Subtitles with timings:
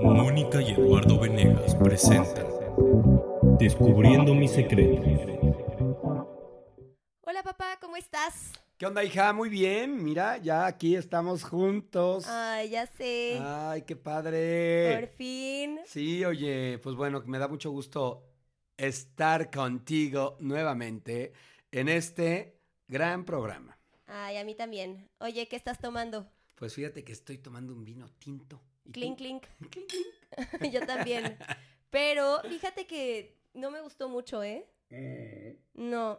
[0.00, 2.46] Mónica y Eduardo Venegas presentan
[3.58, 5.04] Descubriendo mis secretos.
[7.22, 8.52] Hola papá, ¿cómo estás?
[8.76, 9.32] ¿Qué onda, hija?
[9.32, 10.02] Muy bien.
[10.02, 12.26] Mira, ya aquí estamos juntos.
[12.26, 13.38] Ay, ya sé.
[13.40, 14.98] Ay, qué padre.
[14.98, 15.80] Por fin.
[15.86, 18.24] Sí, oye, pues bueno, me da mucho gusto
[18.76, 21.32] estar contigo nuevamente
[21.70, 22.58] en este
[22.88, 23.78] gran programa.
[24.06, 25.08] Ay, a mí también.
[25.18, 26.26] Oye, ¿qué estás tomando?
[26.56, 28.60] Pues fíjate que estoy tomando un vino tinto.
[28.92, 29.44] Clink, clink.
[29.70, 29.90] Clink,
[30.58, 30.72] clink.
[30.72, 31.36] Yo también.
[31.90, 34.66] Pero fíjate que no me gustó mucho, ¿eh?
[34.90, 36.18] Eh, No.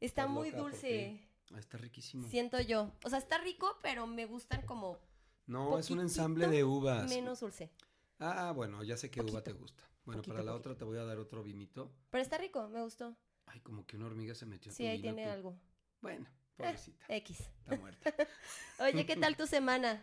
[0.00, 1.20] Está Estás muy loca, ¿por dulce.
[1.52, 2.26] ah, está riquísimo.
[2.28, 2.92] Siento yo.
[3.04, 4.98] O sea, está rico, pero me gustan como
[5.46, 7.08] No, es un ensamble de uvas.
[7.10, 7.70] menos dulce.
[8.18, 9.82] Ah, bueno, ya sé qué uva te gusta.
[10.04, 10.70] Bueno, Poquito, para la poquito.
[10.70, 11.92] otra te voy a dar otro vinito.
[12.10, 13.14] Pero está rico, me gustó.
[13.46, 15.32] Ay, como que una hormiga se metió en Sí, tu ahí vino, tiene tú.
[15.34, 15.60] algo.
[16.00, 16.26] Bueno,
[16.56, 17.40] pobrecita, X.
[17.40, 18.14] está muerta.
[18.80, 20.02] Oye, ¿qué tal tu semana?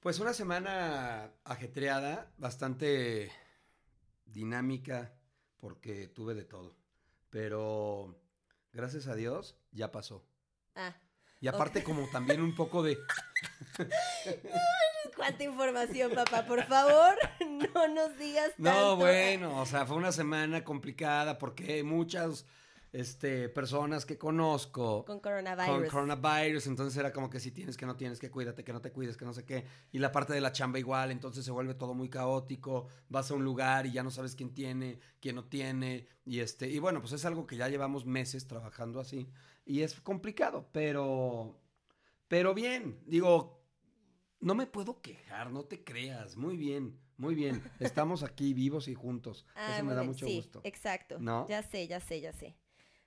[0.00, 3.30] Pues una semana ajetreada, bastante
[4.24, 5.12] dinámica,
[5.58, 6.74] porque tuve de todo.
[7.28, 8.18] Pero
[8.72, 10.24] gracias a Dios ya pasó.
[10.74, 10.96] Ah,
[11.40, 12.96] Y aparte como también un poco de...
[15.16, 16.46] cuánta información, papá.
[16.46, 17.14] Por favor,
[17.74, 18.70] no nos digas tanto.
[18.72, 22.46] No, bueno, o sea, fue una semana complicada porque muchas
[22.92, 25.88] este, personas que conozco Con con coronavirus.
[25.90, 28.90] coronavirus, entonces era como que si tienes que no tienes que cuídate, que no te
[28.90, 29.64] cuides, que no sé qué.
[29.92, 33.34] Y la parte de la chamba igual, entonces se vuelve todo muy caótico, vas a
[33.34, 37.00] un lugar y ya no sabes quién tiene, quién no tiene, y este, y bueno,
[37.00, 39.28] pues es algo que ya llevamos meses trabajando así,
[39.64, 41.60] y es complicado, pero,
[42.28, 43.62] pero bien, digo,
[44.40, 48.94] no me puedo quejar, no te creas, muy bien, muy bien, estamos aquí vivos y
[48.94, 50.60] juntos, Ah, eso me da bien, mucho sí, gusto.
[50.64, 51.18] Exacto.
[51.20, 51.46] ¿No?
[51.46, 52.56] Ya sé, ya sé, ya sé.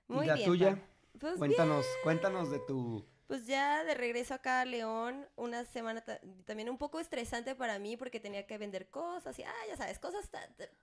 [0.08, 0.46] ¿Y Muy la bien.
[0.46, 0.78] tuya?
[1.18, 3.06] Pues Cuéntanos, cuéntanos de tu...
[3.26, 7.78] pues ya de regreso acá a León, una semana ta- también un poco estresante para
[7.78, 10.28] mí porque tenía que vender cosas y, ah, ya sabes, cosas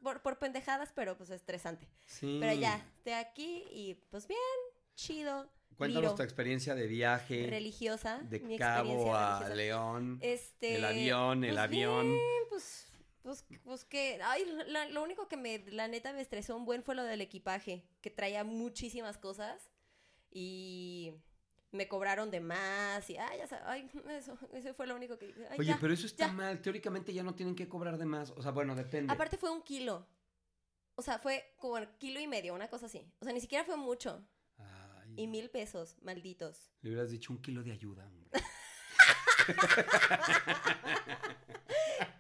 [0.02, 1.88] por, por pendejadas, pero pues estresante.
[2.06, 2.38] Sí.
[2.40, 4.40] Pero ya, estoy aquí y pues bien,
[4.96, 7.48] chido, Cuéntanos liro, tu experiencia de viaje.
[7.50, 8.20] religiosa.
[8.24, 9.56] de mi Cabo a religiosa.
[9.56, 10.20] León.
[10.22, 12.06] Este, el avión, el pues avión.
[12.12, 12.91] bien, pues,
[13.24, 16.84] pues, pues que, ay, la- lo único que me, la neta me estresó un buen
[16.84, 19.70] fue lo del equipaje, que traía muchísimas cosas
[20.32, 21.14] y
[21.72, 25.34] me cobraron de más y, ay, ya sabes, ay, eso, eso fue lo único que,
[25.50, 25.78] ay, Oye, ya.
[25.80, 26.34] pero eso está ya.
[26.34, 26.62] mal.
[26.62, 28.32] Teóricamente ya no tienen que cobrar de más.
[28.32, 29.14] O sea, bueno, depende.
[29.14, 30.06] Aparte fue un kilo,
[30.96, 33.64] o sea, fue como el kilo y medio, una cosa así, o sea, ni siquiera
[33.64, 34.26] fue mucho,
[34.58, 35.32] Ay, y no.
[35.32, 36.72] mil pesos, malditos.
[36.82, 38.30] Le hubieras dicho un kilo de ayuda, hombre.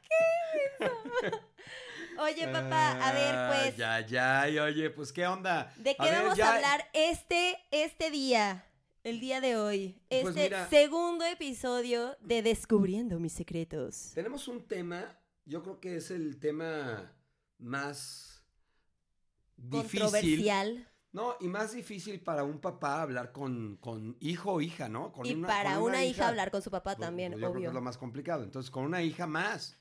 [2.19, 5.73] Oye, papá, a ver, pues, Ya, ya, y oye, pues, ¿qué onda?
[5.77, 8.65] ¿De qué A vamos a hablar este, este día?
[9.03, 9.99] El día de hoy.
[10.09, 14.11] Este Pues mira- segundo episodio de Descubriendo mis secretos.
[14.13, 17.11] Tenemos un tema, yo creo que es el tema
[17.57, 18.43] más
[19.57, 20.01] difícil.
[20.01, 20.87] Controversial.
[21.13, 25.11] No, y más difícil para un papá hablar con, con hijo o hija, ¿no?
[25.11, 27.57] Con y una- para con una, hija, hablar con su papá también, yo creo que
[27.57, 27.67] obvio.
[27.69, 28.43] es lo más complicado.
[28.43, 29.80] Entonces, con una hija más,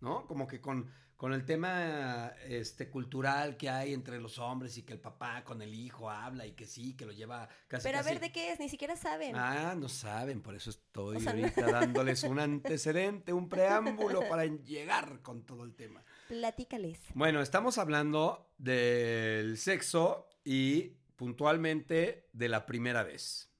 [0.00, 0.26] ¿no?
[0.26, 4.94] Como que con, con el tema este, cultural que hay entre los hombres y que
[4.94, 8.00] el papá con el hijo habla y que sí, que lo lleva casi Pero a
[8.02, 9.36] casi- ver de qué es, ni siquiera saben.
[9.36, 14.26] Ah, no saben, por eso estoy O sea, no- ahorita dándoles un antecedente, un preámbulo
[14.28, 16.02] para llegar con todo el tema.
[16.28, 16.98] Platícales.
[17.14, 23.50] Bueno, estamos hablando del sexo y puntualmente de la primera vez.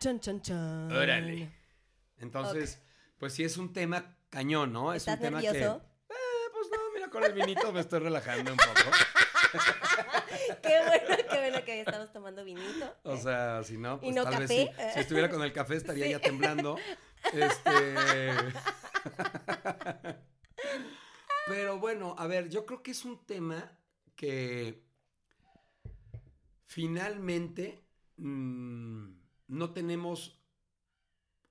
[0.00, 0.92] Chan, chan, chan.
[0.92, 1.50] Órale.
[2.18, 2.80] Entonces,
[3.18, 4.92] pues sí es un tema cañón, ¿no?
[4.92, 5.48] Es ¿Estás un tema que...
[5.48, 5.80] Eh,
[6.52, 8.72] pues no, mira, con el vinito me estoy relajando un poco.
[10.62, 12.94] Qué bueno, qué bueno que estamos tomando vinito.
[13.02, 14.72] O sea, si no, pues no tal vez café?
[14.76, 14.90] sí.
[14.94, 16.10] Si estuviera con el café estaría Sí.
[16.12, 16.76] ya temblando.
[17.32, 18.30] Este...
[21.46, 23.78] Pero bueno, a ver, yo creo que es un tema
[24.16, 24.84] que
[26.66, 27.86] finalmente
[28.16, 29.08] mm,
[29.48, 30.42] no tenemos...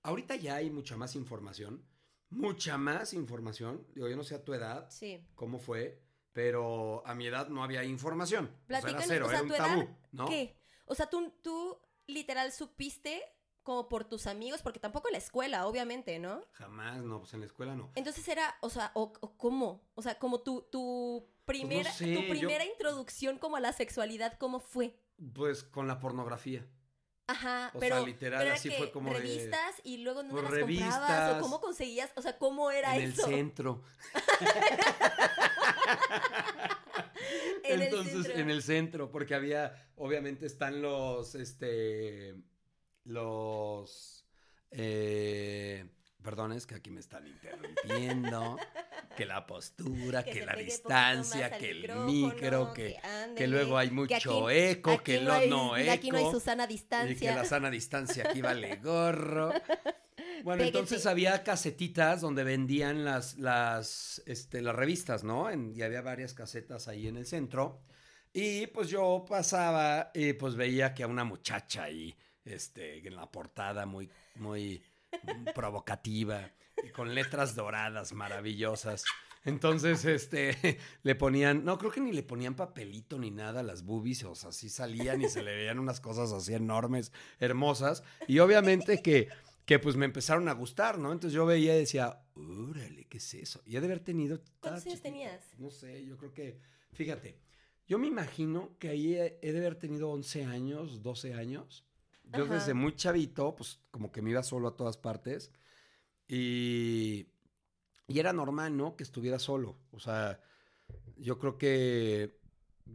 [0.04, 1.84] Ahorita ya hay mucha más información,
[2.30, 3.86] mucha más información.
[3.94, 5.26] Digo, yo no sé a tu edad Sí.
[5.36, 6.02] cómo fue,
[6.34, 8.46] pero a mi edad no había información.
[8.46, 10.26] O sea, era Platícanos, cero, o sea, era un tu edad, tabú, ¿no?
[10.28, 10.56] ¿Qué?
[10.86, 13.22] O sea, tú, tú literal supiste
[13.64, 16.42] como por tus amigos, porque tampoco en la escuela, obviamente, ¿no?
[16.54, 17.92] Jamás, no, pues en la escuela no.
[17.96, 22.22] Entonces era, o sea, o, o cómo, o sea, como tu, tu primera, sé, tu
[22.22, 24.98] yo- primera introducción como a la sexualidad, ¿cómo fue?
[25.34, 26.66] Pues con la pornografía.
[27.30, 30.44] Ajá, O pero, sea, literal, pero así fue como de- revistas y luego no Pues,
[30.44, 30.70] las comprabas
[31.00, 31.38] revistas.
[31.38, 33.26] o cómo conseguías, o sea, cómo era en el eso.
[33.28, 33.84] centro.
[37.64, 38.34] En el Entonces, centro.
[38.42, 42.36] en el centro, porque había, obviamente están los, este,
[43.04, 44.26] los,
[44.72, 45.86] eh,
[46.28, 48.58] perdón, es que aquí me están interrumpiendo,
[49.16, 52.98] que la postura, que, la distancia, que el micro, que,
[53.34, 54.14] que luego hay mucho
[54.48, 55.92] aquí- eco, aquí que no hay- no eco.
[55.94, 57.34] Aquí no hay Susana Y que distancia.
[57.36, 59.54] la sana distancia aquí vale gorro.
[60.44, 65.50] Bueno, entonces había casetitas donde vendían las, las, este, las revistas, ¿no?
[65.50, 67.82] En- y había varias casetas ahí en el centro.
[68.34, 72.16] Y pues yo pasaba y pues veía que a una muchacha ahí,
[72.46, 74.84] este, en la portada muy, muy
[75.54, 76.52] provocativa
[76.84, 79.04] y con letras doradas maravillosas.
[79.48, 83.84] Entonces, este, le ponían, no, creo que ni le ponían papelito ni nada a las
[83.84, 88.04] boobies, o sea, sí salían y se le veían unas cosas así enormes, hermosas.
[88.28, 89.30] Y obviamente que,
[89.66, 91.14] que pues me empezaron a gustar, ¿no?
[91.14, 93.62] Entonces yo veía y decía, órale, ¿qué es eso?
[93.66, 94.42] Y he de haber tenido...
[94.60, 95.42] ¿Cuántos años tenías?
[95.58, 96.60] No sé, yo creo que,
[96.92, 97.40] fíjate,
[97.88, 101.87] yo me imagino que ahí he de haber tenido 11 años, 12 años.
[102.34, 102.56] Yo Ajá.
[102.56, 105.52] desde muy chavito, pues como que me iba solo a todas partes.
[106.28, 107.28] Y,
[108.08, 108.96] y era normal, ¿no?
[108.96, 109.78] Que estuviera solo.
[109.92, 110.40] O sea,
[111.18, 112.40] yo creo que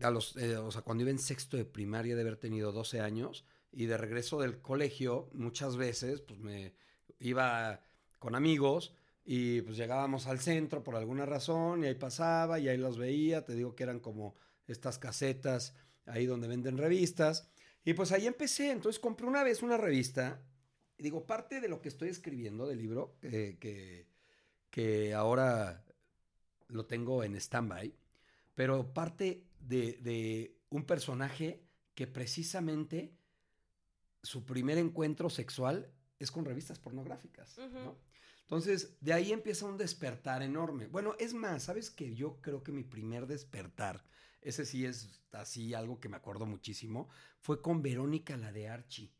[0.03, 3.01] a los, eh, o sea, cuando iba en sexto de primaria de haber tenido 12
[3.01, 6.75] años y de regreso del colegio, muchas veces, pues me
[7.19, 7.81] iba
[8.19, 8.95] con amigos
[9.25, 13.45] y pues llegábamos al centro por alguna razón y ahí pasaba y ahí los veía.
[13.45, 14.35] Te digo que eran como
[14.67, 15.75] estas casetas
[16.07, 17.49] ahí donde venden revistas.
[17.85, 18.71] Y pues ahí empecé.
[18.71, 20.43] Entonces compré una vez una revista.
[20.99, 24.07] Y digo, parte de lo que estoy escribiendo del libro, eh, que,
[24.71, 25.85] que ahora
[26.69, 27.95] lo tengo en stand-by,
[28.55, 31.63] pero parte de, de un personaje
[31.95, 33.15] que precisamente
[34.23, 37.59] su primer encuentro sexual es con revistas pornográficas.
[38.43, 40.87] Entonces, de ahí empieza un despertar enorme.
[40.87, 44.05] Bueno, es más, ¿sabes que Yo creo que mi primer despertar,
[44.43, 47.09] ese sí es así algo que me acuerdo muchísimo,
[47.41, 49.11] fue con Verónica, la de Archie.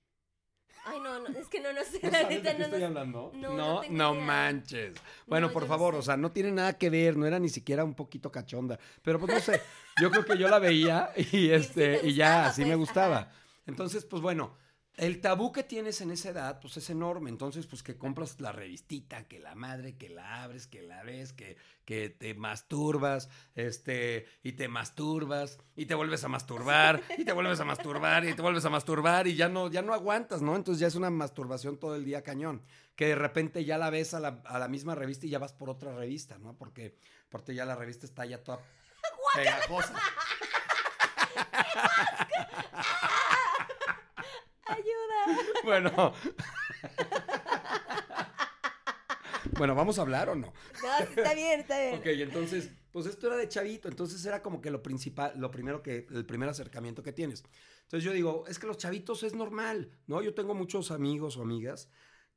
[0.85, 2.65] Ay, no, no, es que no, no sé, ¿No la sabes neta, de qué no,
[2.65, 3.33] estoy no- hablando?
[3.35, 4.95] no, no manches.
[5.27, 6.01] Bueno, No, por favor, sé.
[6.01, 9.21] o sea, no tiene nada que ver, no era ni siquiera un poquito cachonda, pero
[9.21, 9.61] pues no sé,
[10.01, 12.79] yo creo que yo la veía y este te y ya gustaba, así me pues,
[12.79, 13.19] gustaba.
[13.19, 13.33] ajá.
[13.67, 14.57] Entonces, pues bueno,
[14.97, 17.31] el tabú que tienes en esa edad, pues es enorme.
[17.31, 21.33] Entonces, pues que compras la revistita, que la madre, que la abres, que la ves,
[21.33, 21.57] que,
[21.87, 27.61] que te masturbas, este, y te masturbas, y te vuelves a masturbar, y te vuelves
[27.61, 30.57] a masturbar, y te vuelves a masturbar, y ya no, ya no aguantas, ¿no?
[30.57, 32.63] Entonces ya es una masturbación todo el día cañón.
[32.95, 35.55] Que de repente ya la ves a la, a la misma revista y ya vas
[35.55, 36.55] por otra revista, ¿no?
[36.55, 36.99] Porque,
[37.31, 38.61] porque ya la revista está ya toda
[39.35, 39.95] pegajosa.
[45.65, 45.93] Bueno.
[49.59, 50.53] bueno, ¿vamos a hablar o no?
[50.83, 51.95] No, está bien, está bien.
[51.95, 55.83] Ok, entonces, pues esto era de chavito, entonces era como que lo principal, lo primero
[55.83, 57.45] que, el primer acercamiento que tienes.
[57.83, 60.23] Entonces yo digo, es que los chavitos es normal, ¿no?
[60.23, 61.89] Yo tengo muchos amigos o amigas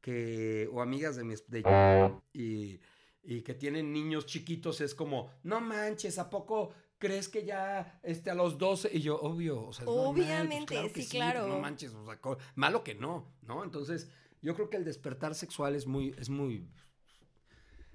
[0.02, 2.80] que, o amigas de mi, de, y,
[3.24, 8.30] y que tienen niños chiquitos, es como, no manches, ¿a poco crees que ya, este,
[8.30, 8.90] a los 12?
[8.94, 11.48] Y yo, obvio, o sea, es normal, pues Obviamente, sí, claro.
[11.48, 12.20] No manches, o sea,
[12.56, 13.64] malo que no, ¿no?
[13.64, 14.10] Entonces,
[14.42, 16.68] yo creo que el despertar sexual es muy, es muy,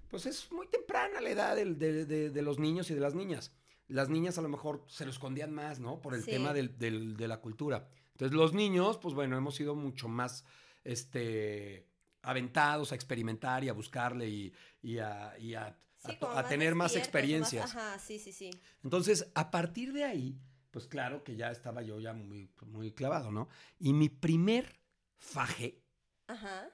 [0.09, 1.75] pues es muy temprana la edad de,
[2.05, 3.53] de- de los niños y de las niñas.
[3.89, 6.01] Las niñas a lo mejor se lo escondían más, ¿no?
[6.01, 6.31] Por el Sí.
[6.33, 7.89] tema del- del- de la cultura.
[8.13, 10.45] Entonces los niños, pues bueno, hemos sido mucho más,
[10.85, 11.87] este,
[12.23, 16.97] aventados a experimentar y a buscarle y, y a, y a- Sí, a- tener más
[16.97, 17.75] experiencias.
[17.77, 18.51] Ajá, sí, sí, sí.
[18.83, 23.31] Entonces, a partir de ahí, pues claro que ya estaba yo ya muy, muy clavado,
[23.31, 23.49] ¿no?
[23.79, 24.81] Y mi primer
[25.19, 25.83] faje,
[26.27, 26.71] Ajá.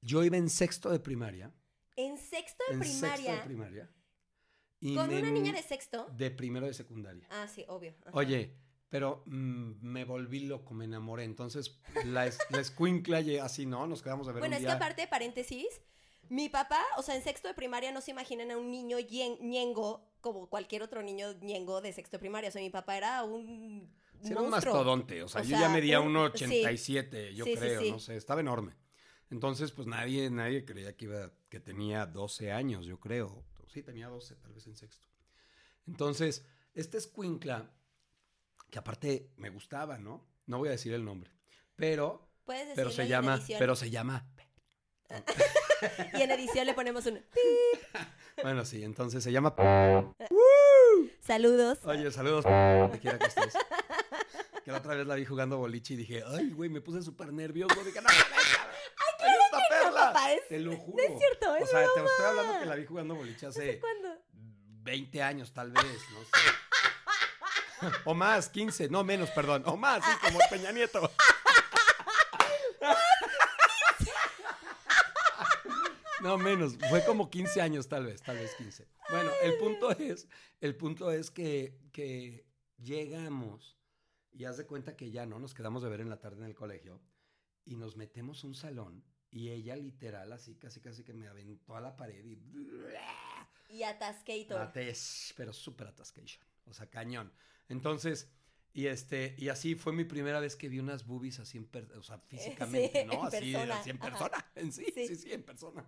[0.00, 1.52] yo iba en sexto de primaria.
[1.96, 3.44] En sexto de en sexto de primaria.
[3.44, 3.90] primaria.
[4.80, 6.06] y ¿Con me- una niña de sexto?
[6.16, 7.26] de primero de secundaria.
[7.30, 7.94] Ah, sí, obvio.
[8.04, 8.10] ajá.
[8.18, 8.56] Oye,
[8.88, 11.24] pero mm, me volví loco, me enamoré.
[11.24, 13.86] Entonces, la, es- la escuincla, así, ¿no?
[13.86, 14.70] Nos quedamos a ver Bueno, un es día.
[14.70, 15.80] que aparte, paréntesis,
[16.28, 18.98] mi papá, o sea, en sexto de primaria no se imaginen a un niño
[19.40, 22.48] ñengo como cualquier otro niño ñengo de sexto de primaria.
[22.48, 25.22] O sea, mi papá era un Sí, era un mastodonte.
[25.24, 28.16] O sea, O yo sea, ya medía un- 1,87, yo Sí, sí, creo, no sé,
[28.16, 28.76] estaba enorme.
[29.30, 33.44] Entonces, pues nadie, nadie creía que iba, que tenía 12 años, yo creo.
[33.66, 35.06] Sí, tenía 12, tal vez en sexto.
[35.88, 37.70] Entonces, este escuincla,
[38.70, 40.24] que aparte me gustaba, ¿no?
[40.46, 41.32] No voy a decir el nombre,
[41.74, 44.28] pero, Puedes pero se llama, pero se llama,
[46.14, 47.24] Y en edición le ponemos un...
[48.42, 49.54] bueno, sí, entonces se llama
[51.20, 51.78] Saludos.
[51.84, 53.54] Oye, saludos, donde quiera que estés.
[54.64, 57.32] Que la otra vez la vi jugando boliche y dije, ay, güey, me puse súper
[57.32, 57.74] nervioso.
[57.84, 60.00] Dije, no, ¡Ay, esta perla!
[60.12, 60.96] papá, es- Te lo juro.
[61.08, 63.80] no es cierto, es O sea, te estoy hablando que la vi jugando boliche hace
[63.80, 64.08] ¿Cuándo?
[64.82, 67.90] 20 años, tal vez, no sé.
[68.04, 69.62] O más, 15, no menos, perdón.
[69.66, 71.10] O más, sí, como Peña Nieto.
[76.22, 76.76] No, menos.
[76.88, 78.86] Fue como 15 años, tal vez, tal vez 15.
[79.10, 80.28] Bueno, el punto es,
[80.60, 82.46] el punto es que, que
[82.78, 83.76] llegamos
[84.30, 86.46] y haz de cuenta que ya no nos quedamos de ver en la tarde en
[86.46, 87.00] el colegio
[87.64, 91.74] y nos metemos a un salón y ella literal así casi casi que me aventó
[91.74, 92.38] a la pared y
[93.68, 94.60] Y atascator.
[94.60, 97.32] Ates, pero súper atascation, o sea, cañón.
[97.68, 98.30] Entonces,
[98.74, 101.92] y este, y así fue mi primera vez que vi unas boobies así en per-
[101.96, 103.12] o sea, físicamente, Sí, ¿no?
[103.14, 104.08] en Así, persona, así en ajá.
[104.10, 105.08] persona, en sí, Sí.
[105.08, 105.84] sí, sí, en persona.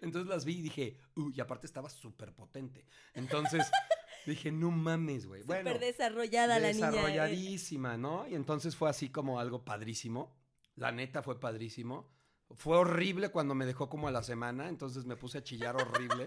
[0.00, 2.86] Entonces las vi y dije, uy, y aparte estaba súper potente.
[3.14, 3.70] Entonces
[4.26, 5.42] dije, no mames, güey.
[5.42, 6.88] Bueno, Súper desarrollada la niña.
[6.88, 6.90] ¿eh?
[6.92, 8.26] desarrolladísima, ¿no?
[8.28, 10.36] Y entonces fue así como algo padrísimo.
[10.76, 12.10] La neta fue padrísimo.
[12.56, 16.24] Fue horrible cuando me dejó como a la semana, entonces me puse a chillar horrible.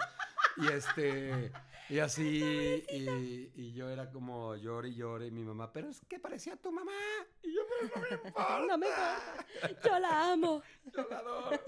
[0.57, 1.51] Y este,
[1.89, 6.01] y así, y, y yo era como llore y llore, y mi mamá, pero es
[6.07, 6.91] que parecía tu mamá.
[7.43, 8.59] Y yo, pero no me importa.
[8.67, 9.81] No me importa.
[9.83, 10.61] Yo la amo.
[10.93, 11.59] Yo la adoro.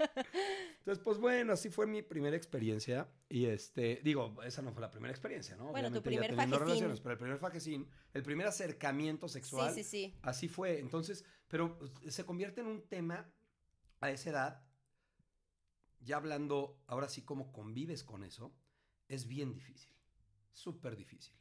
[0.78, 3.08] Entonces, pues bueno, así fue mi primera experiencia.
[3.28, 5.66] Y este, digo, esa no fue la primera experiencia, ¿no?
[5.70, 6.66] Bueno, tu Obviamente ya primer fajecín.
[6.66, 9.72] relaciones, pero el primer fajecín, el primer acercamiento sexual.
[9.72, 10.18] Sí, sí, sí.
[10.22, 10.78] Así fue.
[10.78, 11.78] Entonces, pero
[12.08, 13.32] se convierte en un tema
[14.00, 14.64] a esa edad,
[16.00, 18.52] ya hablando, ahora sí, cómo convives con eso,
[19.10, 19.92] es bien difícil.
[20.52, 21.34] Súper difícil.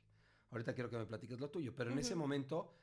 [0.52, 2.76] Ahorita quiero que me platiques lo tuyo, pero en ese momento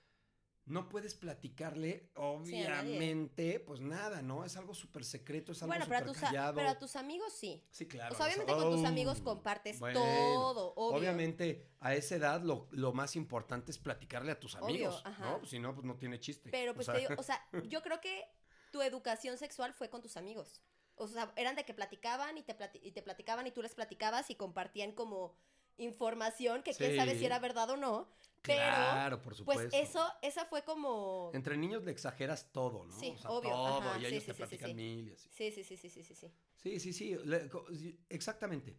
[0.66, 2.11] no puedes platicarle,
[2.45, 4.45] Sí, obviamente, pues nada, ¿no?
[4.45, 6.55] Es algo súper secreto, es algo Bueno, pero a, súper tus, a- callado.
[6.57, 7.64] pero a tus amigos sí.
[7.71, 8.14] Sí, claro.
[8.14, 10.99] o sea, obviamente con tus amigos compartes Bueno, todo, obvio.
[10.99, 15.02] Obviamente, a esa edad lo, lo más importante es platicarle a tus amigos.
[15.21, 15.38] ¿no?
[15.38, 16.50] Pues, si no, pues no tiene chiste.
[16.50, 18.25] Pero O pues sea, te digo, o sea, yo creo que
[18.73, 20.61] tu educación sexual fue con tus amigos.
[20.96, 23.74] O sea, eran de que platicaban y te, plati- y te platicaban y tú les
[23.74, 25.34] platicabas y compartían como
[25.78, 28.08] información que quién sabe si era verdad o no.
[28.46, 29.76] Pero, Claro, por pues supuesto.
[29.76, 31.30] eso, esa fue como...
[31.32, 32.98] Entre niños le exageras todo, ¿no?
[33.00, 34.76] Sí, o sea, obvio, todo, ajá, y ellos sí, te sí, platican sí.
[34.76, 35.28] mil y así.
[35.30, 36.32] Sí, sí, sí, sí, sí, sí, sí.
[36.56, 37.48] Sí, sí, le-
[38.08, 38.76] exactamente.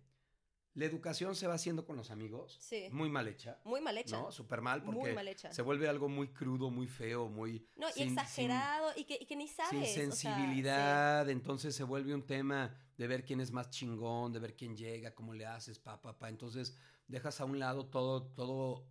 [0.78, 2.88] La educación se va haciendo con los amigos, Sí.
[2.92, 4.16] muy mal hecha, Muy mal hecha.
[4.22, 4.32] ¿no?
[4.32, 5.52] Súper mal Muy porque mal hecha.
[5.52, 7.66] se vuelve algo muy crudo, muy feo, muy...
[7.76, 9.72] No, y sin- exagerado y, que, y que ni sabes.
[9.72, 14.32] Sin o sea, sensibilidad, entonces se vuelve un tema de ver quién es más chingón,
[14.34, 16.30] de ver quién llega, cómo le haces, pa, pa, pa.
[16.30, 18.88] Entonces dejas a un lado todo, todo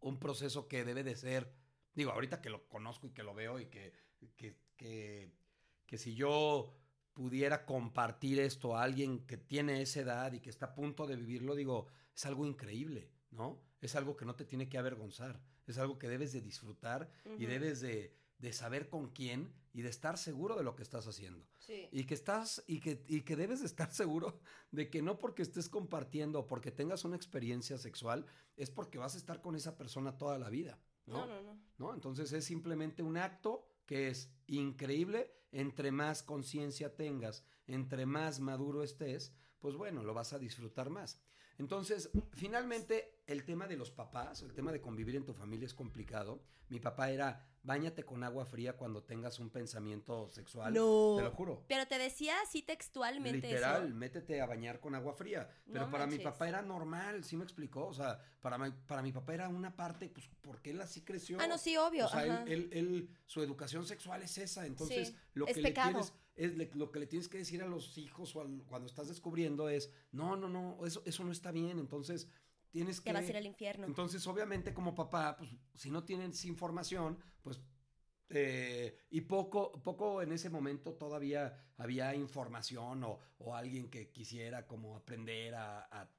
[0.00, 1.54] un proceso que debe de ser,
[1.94, 3.92] digo, ahorita que lo conozco y que lo veo y que,
[4.38, 5.32] que, que,
[5.86, 6.74] que si yo
[7.14, 11.16] pudiera compartir esto a alguien que tiene esa edad y que está a punto de
[11.16, 13.62] vivirlo, digo, es algo increíble, ¿no?
[13.80, 17.46] Es algo que no te tiene que avergonzar, es algo que debes de disfrutar y
[17.46, 21.46] debes de, de saber con quién y de estar seguro de lo que estás haciendo.
[21.58, 21.88] Sí.
[21.92, 24.40] Y que estás, y que, y que debes de estar seguro
[24.70, 29.14] de que no porque estés compartiendo o porque tengas una experiencia sexual, es porque vas
[29.14, 30.78] a estar con esa persona toda la vida.
[31.06, 31.26] No, ¿no?
[31.26, 31.60] no, no.
[31.78, 31.94] ¿no?
[31.94, 38.82] Entonces es simplemente un acto que es increíble, entre más conciencia tengas, entre más maduro
[38.82, 41.20] estés, pues bueno, lo vas a disfrutar más.
[41.58, 45.74] Entonces, finalmente, el tema de los papás, el tema de convivir en tu familia es
[45.74, 46.42] complicado.
[46.68, 50.72] Mi papá era, báñate con agua fría cuando tengas un pensamiento sexual.
[50.72, 51.14] No.
[51.16, 51.64] Te lo juro.
[51.66, 53.94] Pero te decía así textualmente Literal, eso.
[53.96, 55.48] métete a bañar con agua fría.
[55.66, 57.86] Pero No para mi papá era normal, ¿sí me explicó?
[57.86, 61.38] O sea, para mi, para mi papá era una parte, pues, porque él así creció.
[61.40, 62.06] Ah, no, sí, obvio.
[62.06, 62.44] O sea, él, ajá.
[62.46, 64.66] él- él- su educación sexual es esa.
[64.66, 65.88] Entonces, Sí, lo es que pecado.
[65.88, 68.62] le tienes, es le- lo que le tienes que decir a los hijos o al-
[68.66, 71.78] cuando estás descubriendo es, no, no, no, eso, eso no está bien.
[71.78, 72.28] Entonces,
[72.74, 73.12] tienes Te que.
[73.12, 73.86] vas a ir al infierno.
[73.86, 77.60] Entonces, obviamente, como papá, pues, si no tienes información, pues.
[78.30, 84.66] eh, y poco, poco en ese momento todavía había información o, o alguien que quisiera
[84.66, 86.10] como aprender a, a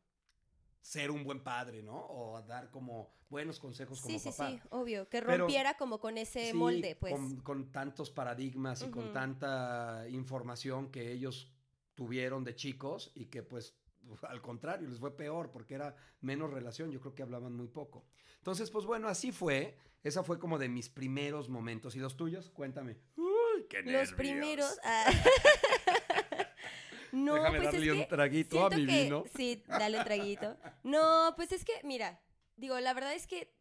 [0.82, 1.98] ser un buen padre, ¿no?
[1.98, 4.50] O a dar como buenos consejos como sí, sí, papá.
[4.52, 5.10] sí, obvio.
[5.10, 7.14] Que Pero- rompiera como con ese Sí, molde, pues.
[7.14, 11.52] Con, con tantos paradigmas y con tanta información que ellos
[11.96, 13.76] tuvieron de chicos y que pues
[14.28, 18.06] al contrario les fue peor porque era menos relación, yo creo que hablaban muy poco.
[18.38, 19.78] Entonces, pues bueno, así fue.
[20.04, 21.96] Esa fue como de mis primeros momentos.
[21.96, 22.52] ¿Y los tuyos?
[22.52, 22.96] Cuéntame.
[23.18, 24.14] Uy, qué Los nervios.
[24.14, 24.80] primeros.
[24.84, 25.12] ah.
[27.12, 29.24] no, Déjame pues darle es un que traguito a mi que- vino.
[29.36, 30.58] Sí, dale un traguito.
[30.84, 32.20] No, pues es que, mira,
[32.56, 33.54] digo, la verdad es que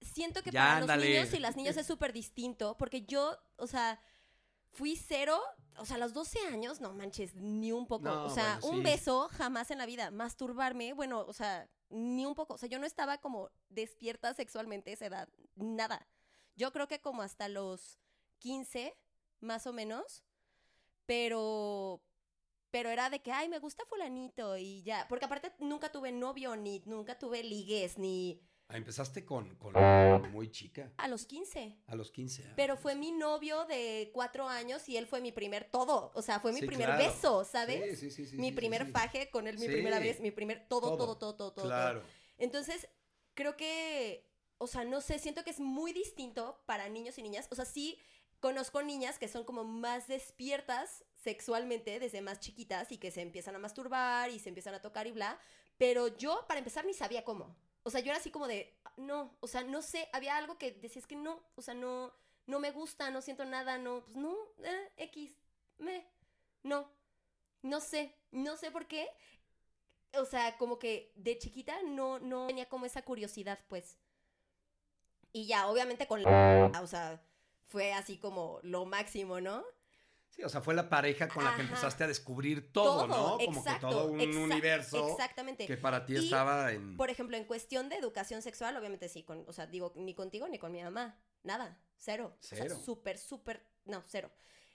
[0.00, 1.04] siento que Ya, para ándale.
[1.04, 4.00] los niños y las niñas es súper distinto, porque yo, o sea,
[4.72, 5.40] fui cero,
[5.78, 8.04] o sea, a los 12 años, no manches, ni un poco.
[8.04, 10.10] No, o sea, bueno, un beso jamás en la vida.
[10.10, 12.54] Masturbarme, bueno, o sea, ni un poco.
[12.54, 16.06] O sea, yo no estaba como despierta sexualmente a esa edad, nada.
[16.56, 17.98] Yo creo que como hasta los
[18.38, 18.96] 15,
[19.40, 20.24] más o menos,
[21.06, 22.02] pero
[22.70, 25.06] pero era de que, ay, me gusta fulanito y ya.
[25.08, 28.40] Porque aparte nunca tuve novio, ni nunca tuve ligues, ni...
[28.72, 29.72] Ah, Empezaste con, con
[30.30, 31.76] muy chica, a los 15.
[31.88, 32.54] a los 15 años.
[32.56, 36.12] Pero fue mi novio de cuatro años y él fue mi primer todo.
[36.14, 37.04] O sea, fue mi Sí, primer claro.
[37.04, 37.98] beso, ¿sabes?
[37.98, 38.92] Sí, sí, sí, sí, mi sí, primer sí.
[38.92, 40.96] faje con él, mi primera vez, mi primer todo, Todo.
[40.98, 41.64] todo, todo, todo, todo.
[41.66, 42.02] Claro.
[42.38, 42.88] Entonces,
[43.34, 47.48] creo que, o sea, no sé, siento que es muy distinto para niños y niñas.
[47.50, 47.98] O sea, sí
[48.38, 53.54] conozco niñas que son como más despiertas sexualmente desde más chiquitas y que se empiezan
[53.56, 55.38] a masturbar y se empiezan a tocar y bla.
[55.76, 57.56] Pero yo, para empezar, ni sabía cómo.
[57.82, 60.72] O sea, yo era así como de, no, o sea, no sé, había algo que
[60.72, 62.12] decías que no, o sea, no,
[62.46, 65.34] no me gusta, no siento nada, no, pues no, eh, X,
[65.78, 66.06] me,
[66.62, 66.90] no,
[67.62, 69.08] no sé, no sé por qué.
[70.14, 73.96] O sea, como que de chiquita no, no tenía como esa curiosidad, pues.
[75.32, 76.72] Y ya, obviamente con la...
[76.82, 77.22] O sea,
[77.66, 79.64] fue así como lo máximo, ¿no?
[80.30, 83.36] Sí, o sea, fue la pareja con la que empezaste a descubrir todo, ¿no?
[83.44, 85.66] Como que todo un exact- universo Exactamente.
[85.66, 86.96] que para ti Y, estaba en...
[86.96, 90.46] Por ejemplo, en cuestión de educación sexual, obviamente sí, con, o sea, digo, ni contigo
[90.48, 92.32] ni con mi mamá, nada, cero.
[92.36, 92.74] O Cero.
[92.76, 94.30] sea, súper, súper, no, cero.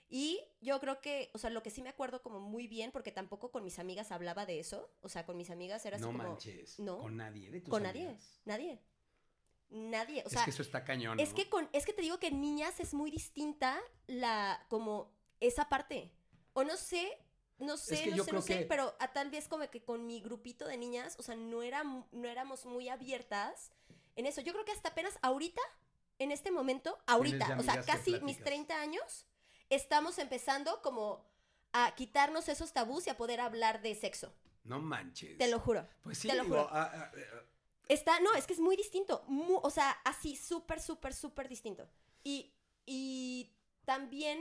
[0.08, 3.10] Y yo creo que, o sea, lo que sí me acuerdo como muy bien, porque
[3.10, 6.12] tampoco con mis amigas hablaba de eso, o sea, con mis amigas era así No
[6.12, 6.22] como...
[6.22, 6.78] manches.
[6.78, 8.40] no, Con nadie de tus Con nadie, amigas.
[8.44, 8.80] nadie.
[9.68, 12.20] Nadie, o es sea, que eso está cañón, es que con, es que te digo
[12.20, 16.12] que en niñas es muy distinta la, como esa parte.
[16.52, 17.18] O no sé,
[17.58, 20.06] no sé, que no sé, no sé, que- pero a tal vez como que con
[20.06, 23.72] mi grupito de niñas, o sea, no, era, no éramos muy abiertas
[24.16, 24.40] en eso.
[24.40, 25.60] Yo creo que hasta apenas ahorita,
[26.18, 28.44] en este momento, ahorita, o sea, casi mis platicas.
[28.44, 29.26] 30 años,
[29.68, 31.26] estamos empezando como
[31.72, 34.34] a quitarnos esos tabús y a poder hablar de sexo.
[34.64, 35.36] No manches.
[35.38, 35.86] Te lo juro.
[36.02, 36.68] Pues sí, te lo digo, juro.
[36.72, 37.42] ah, ah, ah,
[37.88, 39.22] Está, no, es que es muy distinto.
[39.28, 41.88] mu- o sea, así, súper, súper, súper distinto.
[42.24, 42.52] Y,
[42.86, 44.40] y también,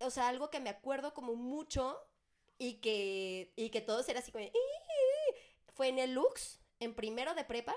[0.00, 1.98] o sea, algo que me acuerdo como mucho
[2.58, 4.44] y que, y que todos era así como,
[5.74, 7.76] fue en el Lux, en primero de prepa,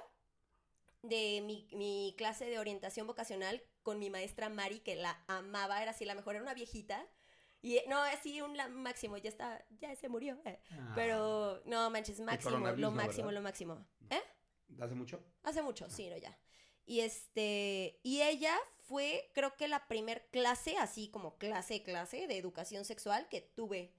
[1.02, 5.92] de mi, mi clase de orientación vocacional con mi maestra Mari, que la amaba, era
[5.92, 7.06] así la mejor, era una viejita.
[7.62, 10.40] Y eh, no, así un máximo, ya está, ya se murió.
[10.46, 10.60] eh.
[10.72, 13.34] ah, Pero, no manches, máximo, lo máximo, ¿verdad?
[13.34, 13.86] lo máximo.
[14.10, 14.22] ¿Eh?
[14.80, 15.22] ¿Hace mucho?
[15.44, 16.38] Hace mucho, sí, no, ya.
[16.90, 22.36] Y este, y ella fue, creo que la primer clase, así como clase, clase de
[22.36, 23.94] educación sexual que tuve.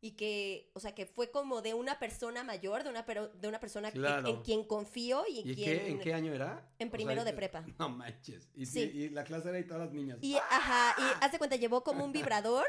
[0.00, 3.46] Y que, o sea, que fue como de una persona mayor, de una, pero, de
[3.46, 5.56] una persona que- en quien confío y, ¿Y en quien...
[5.78, 6.68] qué, en qué año era?
[6.80, 7.64] En O sea, primero de prepa.
[7.78, 8.48] No manches.
[8.56, 8.90] Y, Sí.
[8.92, 10.18] y- y la clase era de todas las niñas.
[10.20, 12.66] Y, ajá, y hace cuenta, llevó como un vibrador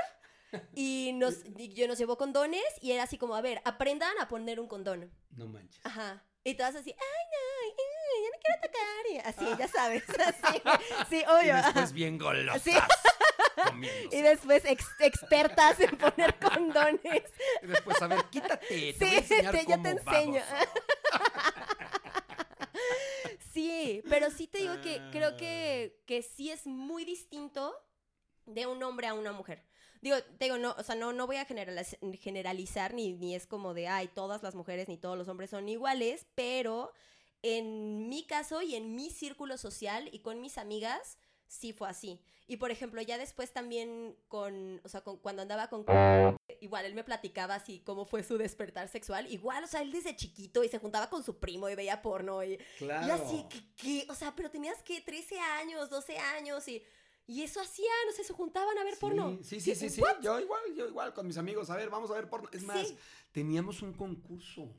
[0.75, 4.27] y nos, y yo nos llevó condones y era así como, a ver, aprendan a
[4.27, 5.11] poner un condón.
[5.31, 5.83] No manches.
[5.83, 6.23] Ajá.
[6.43, 6.97] Y todas así, ay,
[7.31, 7.71] no, ay,
[8.21, 9.03] ya me quiero tocar.
[9.11, 10.03] Y así, ya sabes.
[10.19, 10.61] Así.
[11.09, 11.55] Sí, Y obvio.
[11.55, 11.93] después ajá.
[11.93, 12.61] bien golosas.
[12.61, 12.71] Sí.
[13.67, 14.17] comiéndose.
[14.17, 17.23] Y después ex- expertas en poner condones.
[17.61, 18.93] Y después, a ver, quítate.
[18.93, 20.41] Te voy a Sí, enseñar te- yo cómo, te enseño.
[23.53, 25.37] Sí, pero sí te digo que creo Ah.
[25.37, 27.75] que, que sí es muy distinto
[28.45, 29.63] de un hombre a una mujer.
[30.01, 33.45] Digo, te digo, no, o sea, no, no voy a generaliz- generalizar, ni, ni es
[33.47, 36.91] como de, ay, todas las mujeres ni todos los hombres son iguales, pero
[37.43, 42.19] en mi caso y en mi círculo social y con mis amigas, sí fue así.
[42.47, 45.85] Y por ejemplo, ya después también con, o sea, con- cuando andaba con...
[46.61, 49.29] Igual él me platicaba así cómo fue su despertar sexual.
[49.31, 52.41] Igual, o sea, él desde chiquito y se juntaba con su primo y veía porno
[52.43, 53.05] y, Claro.
[53.07, 56.81] y así, que, o sea, pero tenías que 13 años, 12 años y,
[57.27, 59.37] y eso hacían, o sea, se juntaban a ver porno.
[59.43, 60.01] Sí, sí, sí, sí.
[60.21, 61.69] Yo igual, yo igual con mis amigos.
[61.69, 62.49] A ver, vamos a ver porno.
[62.53, 62.97] Es más, Sí.
[63.33, 64.69] teníamos un concurso.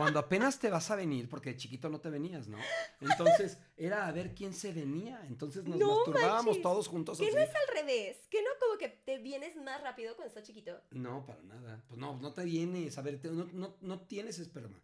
[0.00, 2.58] Cuando apenas te vas a venir, porque de chiquito no te venías, ¿no?
[3.00, 5.20] Entonces, era a ver quién se venía.
[5.26, 6.62] Entonces nos No masturbábamos manches.
[6.62, 7.34] todos juntos Que así.
[7.34, 10.80] no es al revés, que no como que te vienes más rápido cuando estás chiquito.
[10.90, 11.84] No, para nada.
[11.88, 12.96] Pues no, no te vienes.
[12.98, 14.80] A ver, te- no, no, no tienes esperma.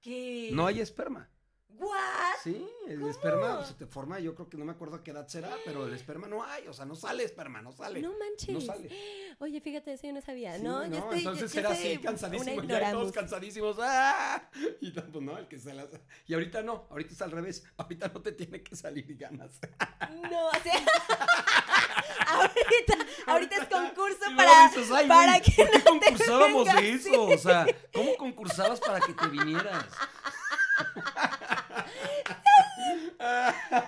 [0.00, 0.50] ¿Qué?
[0.52, 1.28] No hay esperma.
[1.78, 1.96] ¿What?
[2.42, 3.10] Sí, el ¿Cómo?
[3.10, 5.86] esperma se te forma, yo creo que no me acuerdo a qué edad será, pero
[5.86, 8.00] el esperma no hay, o sea, no sale esperma, no sale.
[8.02, 8.50] No manches.
[8.50, 8.90] No sale.
[9.38, 10.56] Oye, fíjate, eso yo no sabía.
[10.56, 13.76] Sí, no, yo estoy, yo- entonces yo era soy así, cansadísimo, ya todos cansadísimos.
[13.80, 14.50] ¡ah!
[14.80, 15.88] Y tanto, no, el que se las.
[16.26, 17.64] Y ahorita no, ahorita es al revés.
[17.78, 19.58] Ahorita no te tiene que salir ganas.
[20.30, 20.74] No, o sea,
[22.26, 22.94] ahorita,
[23.26, 26.72] ahorita es concurso para, dices, "Ay, para güey, que ¿por qué no te concursábamos de
[26.74, 27.24] vengas?" eso?
[27.24, 29.86] O sea, ¿cómo concursabas para que te vinieras?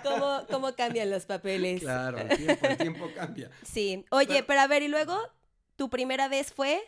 [0.03, 1.81] ¿Cómo, cómo cambian los papeles?
[1.81, 3.51] Claro, el tiempo, el tiempo cambia.
[3.63, 4.05] Sí.
[4.11, 5.17] Oye, Pero- pero a ver, y luego,
[5.75, 6.81] ¿tu primera vez fue?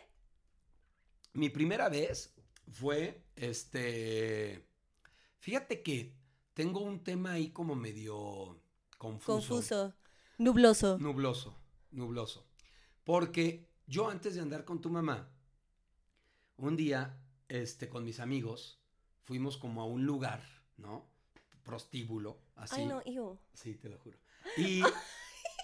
[1.32, 2.34] Mi primera vez
[2.70, 4.66] fue, este,
[5.38, 6.14] fíjate que
[6.54, 8.60] tengo un tema ahí como medio
[8.96, 9.48] confuso.
[9.48, 9.94] Confuso,
[10.38, 10.98] nubloso.
[10.98, 11.56] Nubloso,
[11.90, 12.46] nubloso.
[13.04, 15.28] Porque yo antes de andar con tu mamá,
[16.56, 18.80] un día, este, con mis amigos,
[19.24, 20.42] fuimos como a un lugar,
[20.78, 21.06] ¿no?
[21.66, 22.80] Prostíbulo, así.
[22.82, 23.40] Ay, no, hijo.
[23.52, 24.16] Sí, te lo juro.
[24.56, 24.82] Y,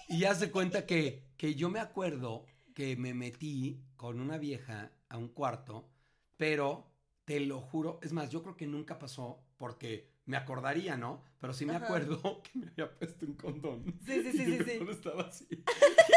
[0.09, 4.91] y ya se cuenta que, que yo me acuerdo que me metí con una vieja
[5.07, 5.89] a un cuarto,
[6.35, 6.91] pero
[7.23, 11.23] te lo juro, es más, yo creo que nunca pasó porque me acordaría, ¿no?
[11.39, 11.85] Pero sí me Ajá.
[11.85, 13.99] acuerdo que me había puesto un condón.
[14.05, 14.79] Sí, sí, sí, sí, el sí.
[14.89, 15.47] estaba así.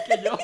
[0.08, 0.36] Que yo,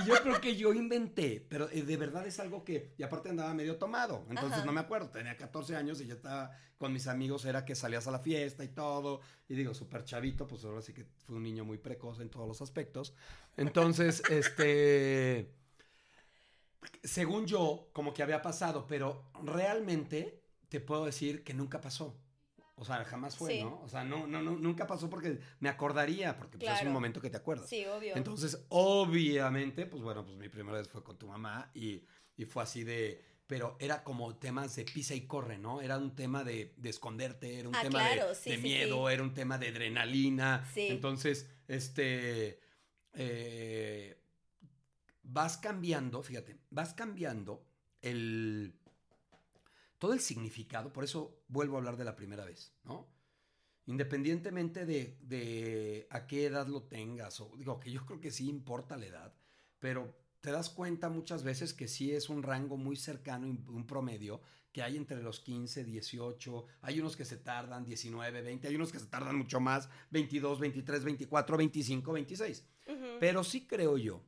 [0.00, 3.28] y yo creo que yo inventé, pero eh, de verdad es algo que, y aparte
[3.28, 4.64] andaba medio tomado, entonces Ajá.
[4.64, 8.06] no me acuerdo, tenía 14 años y ya estaba con mis amigos, era que salías
[8.06, 11.42] a la fiesta y todo, y digo, súper chavito, pues ahora sí que fue un
[11.42, 13.14] niño muy precoz en todos los aspectos.
[13.56, 15.54] Entonces, este,
[17.02, 22.16] según yo, como que había pasado, pero realmente te puedo decir que nunca pasó.
[22.76, 23.62] O sea, jamás fue, Sí.
[23.62, 23.80] ¿no?
[23.82, 26.88] O sea, no, no, no, nunca pasó porque me acordaría, porque pues, es Claro.
[26.88, 27.68] un momento que te acuerdas.
[27.68, 28.16] Sí, obvio.
[28.16, 32.02] Entonces, obviamente, pues bueno, pues mi primera vez fue con tu mamá y,
[32.36, 35.80] y fue así de, pero era como temas de pisa y corre, ¿no?
[35.82, 38.62] Era un tema de, de esconderte, era un Ah, tema claro, de, sí, de sí,
[38.62, 40.68] miedo, era un tema de adrenalina.
[40.74, 40.88] Sí.
[40.88, 42.58] Entonces, este,
[43.12, 44.20] eh,
[45.22, 47.64] vas cambiando, fíjate, vas cambiando
[48.02, 48.74] el,
[50.04, 53.08] todo el significado, por eso vuelvo a hablar de la primera vez, ¿no?
[53.86, 58.46] Independientemente de, de a qué edad lo tengas, o digo que yo creo que sí
[58.50, 59.34] importa la edad,
[59.78, 64.42] pero te das cuenta muchas veces que sí es un rango muy cercano, un promedio,
[64.72, 68.92] que hay entre los 15, 18, hay unos que se tardan 19, 20, hay unos
[68.92, 72.66] que se tardan mucho más, 22, 23, 24, 25, 26.
[72.88, 72.96] Ujú.
[73.20, 74.22] Pero sí creo yo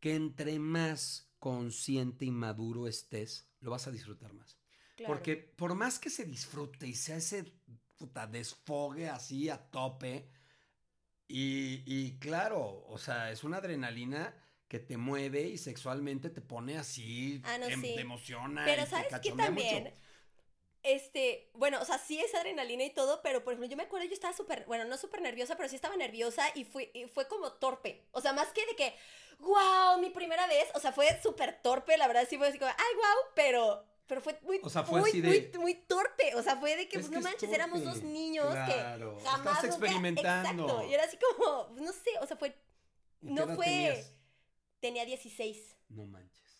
[0.00, 4.58] que entre más consciente y maduro estés, lo vas a disfrutar más.
[4.96, 5.12] Claro.
[5.14, 7.44] Porque por más que se disfrute y sea ese
[7.96, 10.28] puta, desfogue así a tope,
[11.28, 14.34] y, y claro, o sea, es una adrenalina
[14.68, 17.94] que te mueve y sexualmente te pone así, Ah, no, te, sí.
[17.94, 18.64] te emociona.
[18.64, 19.84] Pero te ¿sabes qué cachondea también?
[19.84, 19.96] mucho.
[20.82, 24.06] Este, bueno, o sea, sí es adrenalina y todo, pero por ejemplo, yo me acuerdo,
[24.06, 27.26] yo estaba súper, bueno, no súper nerviosa, pero sí estaba nerviosa y fue, y fue
[27.26, 28.06] como torpe.
[28.12, 28.94] O sea, más que de que,
[29.38, 32.70] wow, mi primera vez, o sea, fue súper torpe, la verdad, sí fue así como,
[32.70, 36.34] ay, wow, pero, pero fue muy, O sea, fue muy, así de- muy, muy torpe.
[36.36, 39.24] O sea, fue de que, Es pues no es manches, éramos dos niños Claro, que
[39.24, 39.38] jamás.
[39.38, 40.62] estás nunca- experimentando.
[40.64, 40.88] exacto.
[40.90, 42.48] Y era así como, no sé, o sea, fue,
[43.22, 44.12] ¿Y qué no fue- tenías?
[44.80, 45.76] tenía 16.
[45.88, 46.58] No manches.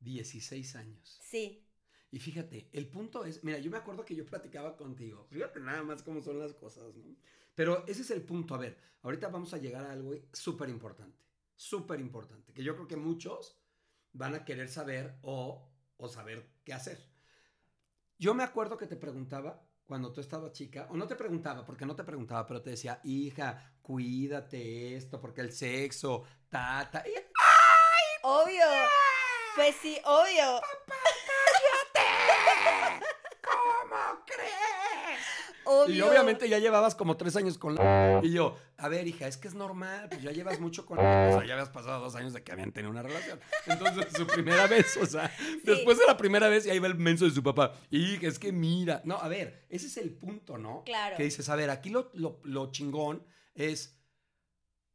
[0.00, 1.18] 16 años.
[1.22, 1.64] Sí.
[2.10, 5.82] Y fíjate, el punto es, mira, yo me acuerdo que yo platicaba contigo, fíjate nada
[5.82, 7.16] más cómo son las cosas, ¿no?
[7.54, 11.18] Pero ese es el punto, a ver, ahorita vamos a llegar a algo súper importante,
[11.54, 13.57] súper importante, que yo creo que muchos
[14.12, 16.98] van a querer saber o, o saber qué hacer.
[18.18, 21.86] Yo me acuerdo que te preguntaba cuando tú estabas chica, o no te preguntaba, porque
[21.86, 27.14] no te preguntaba, pero te decía, hija, cuídate esto, porque el sexo, ta, ta, y
[28.22, 28.66] Obvio.
[29.54, 30.60] Pues sí, obvio.
[30.86, 30.97] ¿Cómo
[35.70, 35.94] Obvio.
[35.94, 38.20] Y obviamente ya llevabas como tres años con la...
[38.22, 41.02] Y yo, a ver, hija, es que es normal, pues ya llevas mucho con la...
[41.28, 43.38] O sea, ya habías pasado dos años de que habían tenido una relación.
[43.66, 45.30] Entonces, su primera vez, o sea,
[45.64, 47.74] después de la primera vez, y ahí va el menso de su papá.
[47.90, 49.02] Hija, es que mira...
[49.04, 50.84] No, a ver, ese es el punto, ¿no?
[50.84, 51.16] Claro.
[51.16, 54.00] Que dices, a ver, aquí lo, lo, lo chingón es...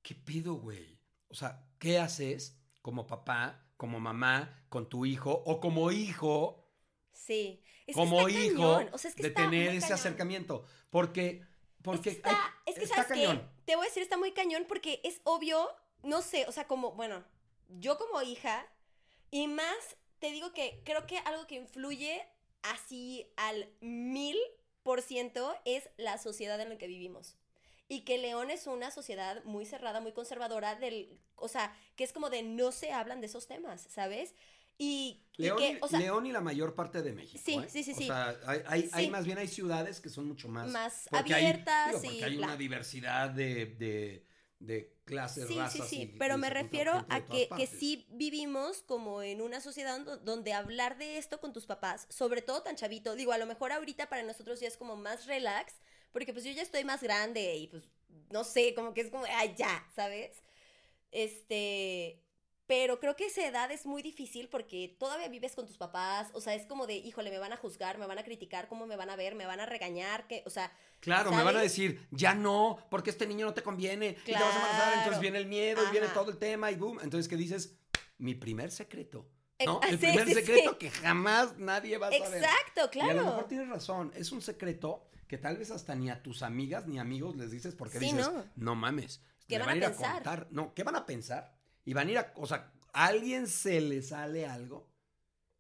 [0.02, 1.00] ¿Qué pido, güey?
[1.28, 6.64] O sea, ¿qué haces como papá, como mamá, con tu hijo, o como hijo
[7.14, 7.63] Sí.
[7.88, 8.82] Es como hijo.
[8.92, 9.94] O sea, es que de tener ese cañón.
[10.00, 10.66] acercamiento.
[10.90, 11.44] Porque,
[11.82, 13.26] porque es que está, hay- es que está ¿sabes qué?
[13.26, 13.50] cañón.
[13.66, 15.70] Te voy a decir, está muy cañón porque es obvio,
[16.04, 17.24] no sé, o sea, como, bueno,
[17.70, 18.66] yo como hija,
[19.32, 19.76] y más,
[20.20, 22.22] te digo que creo que algo que influye
[22.62, 24.38] así al mil
[24.84, 27.38] por ciento es la sociedad en la que vivimos.
[27.90, 32.14] Y que León es una sociedad muy cerrada, muy conservadora, del, o sea, que es
[32.14, 34.34] como de no se hablan de esos temas, ¿sabes?
[34.84, 37.42] Y, y León, que, y, o sea, León y la mayor parte de México.
[37.44, 37.68] Sí, ¿eh?
[37.70, 38.06] sí, sí, O sí.
[38.08, 39.12] sea, hay, hay- hay Sí.
[39.12, 40.70] más bien hay ciudades que son mucho más.
[40.70, 42.48] Más porque hay- abiertas digo, porque y hay bla.
[42.48, 44.26] una diversidad de, de,
[44.60, 45.90] de clases, Sí, sí, razas.
[45.90, 50.00] sí, y- pero y me refiero a que, que sí vivimos como en una sociedad
[50.02, 53.46] do- donde hablar de esto con tus papás, sobre todo tan chavito, digo, a lo
[53.46, 55.74] mejor ahorita para nosotros ya es como más relax,
[56.12, 57.84] porque pues yo ya estoy más grande y pues
[58.30, 60.44] no sé, como que es como, ay, ya, ¿sabes?
[61.12, 62.23] Este,
[62.76, 66.42] pero creo que esa edad es muy difícil porque todavía vives con tus papás, o
[66.42, 68.96] sea, es como de, híjole, me van a juzgar, me van a criticar, cómo me
[68.96, 71.72] van a ver, me van a regañar, que, o sea, Claro, me van a ¿sabes?
[71.72, 74.98] decir, ya no, porque este niño no te conviene, y te vas a embarazar, Claro.
[74.98, 76.16] entonces viene el miedo, y viene Ajá.
[76.16, 77.00] todo el tema, y boom.
[77.04, 77.76] Entonces, ¿qué dices?
[78.18, 79.30] Mi primer secreto.
[79.60, 79.80] Eh, ¿no?
[79.84, 80.78] ah, El sí, primer sí, secreto sí.
[80.80, 82.42] que jamás nadie va a saber.
[82.44, 83.26] exacto, Y a lo claro.
[83.28, 86.98] mejor tienes razón, es un secreto que tal vez hasta ni a tus amigas ni
[86.98, 88.46] amigos les dices porque dices, no.
[88.56, 90.14] no, mames, ¿Qué me van a ir a pensar?
[90.16, 90.48] contar.
[90.50, 91.54] No, ¿qué van a pensar?
[91.86, 94.88] Y van a ir a, o sea, a alguien se le sale algo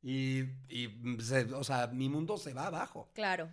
[0.01, 0.89] y, y
[1.21, 3.09] se- o sea, mi mundo se va abajo.
[3.13, 3.51] Claro.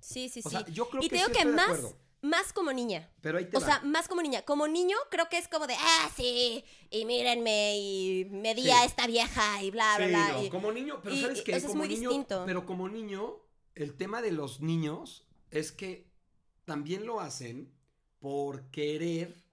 [0.00, 0.56] Sí, sí, O sí.
[0.56, 1.80] sea, yo creo y que te digo sí que más,
[2.22, 3.10] más como niña.
[3.20, 3.66] Pero ahí te O va.
[3.66, 4.42] sea, más como niña.
[4.42, 8.70] Como niño, creo que es como de, ah, sí, y mírenme, y me di Sí.
[8.70, 10.28] a esta vieja, y bla, bla, Sí, bla.
[10.32, 11.52] no, y- como niño, pero y- ¿sabes qué?
[11.52, 12.42] o sea, es como muy niño, distinto.
[12.46, 13.36] pero como niño,
[13.74, 16.10] el tema de los niños es que
[16.64, 17.72] también lo hacen
[18.18, 19.43] por querer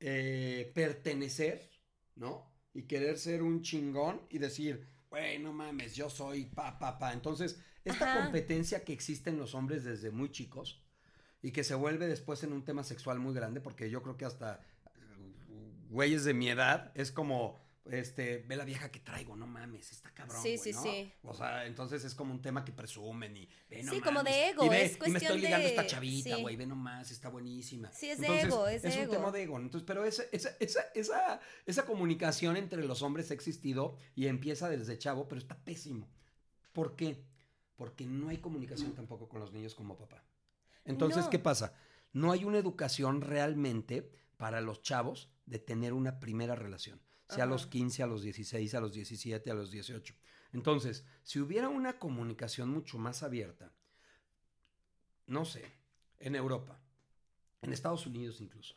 [0.00, 1.70] eh, pertenecer,
[2.16, 2.50] ¿no?
[2.72, 7.12] Y querer ser un chingón y decir, güey, no mames, yo soy pa, pa, pa.
[7.12, 8.22] Entonces, esta Ajá.
[8.22, 10.82] competencia que existe en los hombres desde muy chicos
[11.42, 14.24] y que se vuelve después en un tema sexual muy grande, porque yo creo que
[14.24, 14.60] hasta
[14.94, 17.60] eh, güeyes de mi edad es como,
[17.90, 20.82] este, ve la vieja que traigo, no mames, está cabrón, Sí, güey, sí, ¿no?
[20.82, 21.12] sí.
[21.22, 24.30] O sea, entonces es como un tema que presumen y ve, no Sí, como de
[24.30, 26.42] mames, ego, y ve, es y me estoy cuestión ligando a esta chavita, sí.
[26.42, 27.90] güey, ve nomás, está buenísima.
[27.92, 29.12] Sí, es de ego, es de un ego.
[29.12, 29.58] tema de ego.
[29.58, 34.68] Entonces, pero esa, esa, esa, esa, esa comunicación entre los hombres ha existido y empieza
[34.68, 36.08] desde chavo, pero está pésimo.
[36.72, 37.24] ¿Por qué?
[37.76, 40.22] Porque no hay comunicación tampoco con los niños como papá.
[40.84, 41.30] Entonces, No.
[41.30, 41.74] ¿qué pasa?
[42.12, 47.46] No hay una educación realmente para los chavos de tener una primera relación, sea a
[47.46, 47.70] los Ajá.
[47.70, 50.14] 15, a los 16, a los 17, a los 18.
[50.52, 53.72] Entonces, si hubiera una comunicación mucho más abierta,
[55.26, 55.64] no sé,
[56.18, 56.78] en Europa,
[57.62, 58.76] en Estados Unidos incluso,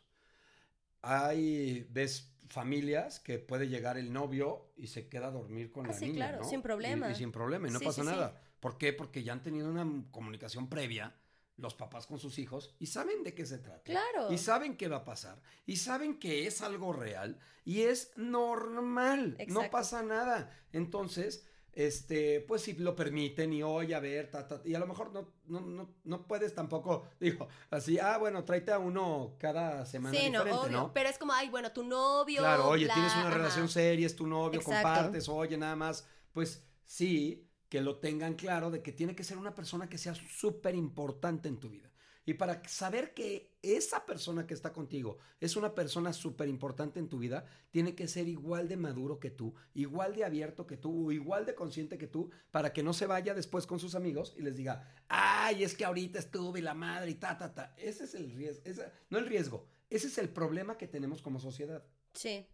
[1.02, 5.92] hay, ves familias que puede llegar el novio y se queda a dormir con Ah,
[5.92, 6.50] la sí, niña, claro, ¿no?
[6.50, 7.10] sin problema.
[7.10, 8.08] Y, sin problema, y no Sí, pasa sí.
[8.08, 8.40] nada.
[8.60, 8.92] ¿Por qué?
[8.92, 11.14] Porque ya han tenido una comunicación previa
[11.56, 13.82] los papás con sus hijos y saben de qué se trata.
[13.82, 14.32] Claro.
[14.32, 15.40] Y saben qué va a pasar.
[15.66, 19.36] Y saben que es algo real y es normal.
[19.48, 20.50] No pasa nada.
[20.72, 24.86] Entonces, este, pues si lo permiten y oye, a ver, ta, ta, y a lo
[24.86, 29.84] mejor no, no, no, no puedes tampoco, digo, así, ah, bueno, tráete a uno cada
[29.84, 30.78] semana Sí, no, diferente, obvio.
[30.78, 30.92] ¿no?
[30.92, 32.40] Pero es como, ay, bueno, tu novio.
[32.40, 33.36] Claro, oye, bla, tienes una ajá.
[33.36, 34.88] relación seria, es tu novio, Exacto.
[34.88, 36.06] compartes, oye, nada más.
[36.32, 37.43] Pues sí,
[37.74, 41.48] que lo tengan claro de que tiene que ser una persona que sea súper importante
[41.48, 41.90] en tu vida.
[42.24, 47.08] Y para saber que esa persona que está contigo es una persona súper importante en
[47.08, 51.10] tu vida, tiene que ser igual de maduro que tú, igual de abierto que tú,
[51.10, 54.42] igual de consciente que tú, para que no se vaya después con sus amigos y
[54.42, 57.74] les diga, ay, es que ahorita estuve la madre y ta, ta, ta.
[57.76, 58.62] Ese es el riesgo,
[59.10, 61.84] no el riesgo, ese es el problema que tenemos como sociedad.
[62.12, 62.46] Sí.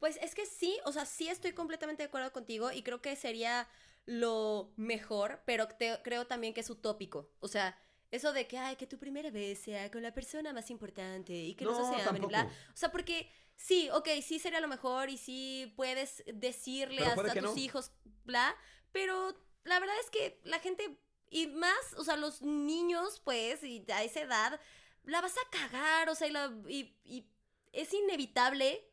[0.00, 3.14] Pues es que sí, o sea, sí estoy completamente de acuerdo contigo y creo que
[3.16, 3.68] sería
[4.06, 7.30] lo mejor, pero te- creo también que es utópico.
[7.40, 7.78] O sea,
[8.10, 11.54] eso de que, ay, que tu primera vez sea con la persona más importante y
[11.54, 12.50] que No, dos se amen bla.
[12.74, 17.40] O sea, porque sí, ok, sí sería lo mejor y sí puedes decirle a que
[17.40, 17.56] tus no.
[17.56, 17.92] hijos,
[18.24, 18.56] bla,
[18.90, 20.98] pero la verdad es que la gente,
[21.30, 24.60] y más, o sea, los niños, pues, y a esa edad,
[25.04, 27.26] la vas a cagar, o sea, y, la- y- y
[27.72, 28.84] es inevitable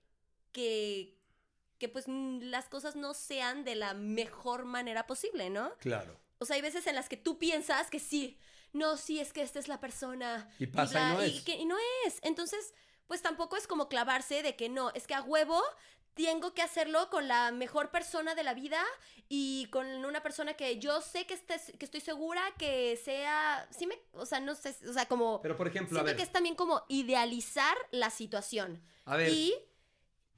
[0.52, 1.17] que,
[1.78, 5.74] que pues mm, las cosas no sean de la mejor manera posible, ¿no?
[5.80, 6.20] Claro.
[6.40, 8.38] O sea, hay veces en las que tú piensas que sí,
[8.74, 10.50] no, sí, es que esta es la persona.
[10.60, 11.42] Y pasa y no es.
[11.42, 12.20] que- y no es.
[12.22, 12.74] Entonces,
[13.08, 15.62] pues tampoco es como clavarse de que no, es que a huevo
[16.14, 18.84] tengo que hacerlo con la mejor persona de la vida
[19.30, 23.86] y con una persona que yo sé que, estés, que estoy segura que sea, sí
[23.86, 25.42] me, o sea, no sé, o sea, como...
[25.44, 28.82] Pero por ejemplo, a Siento ver, que es también como idealizar la situación.
[29.06, 29.54] a ver, Y,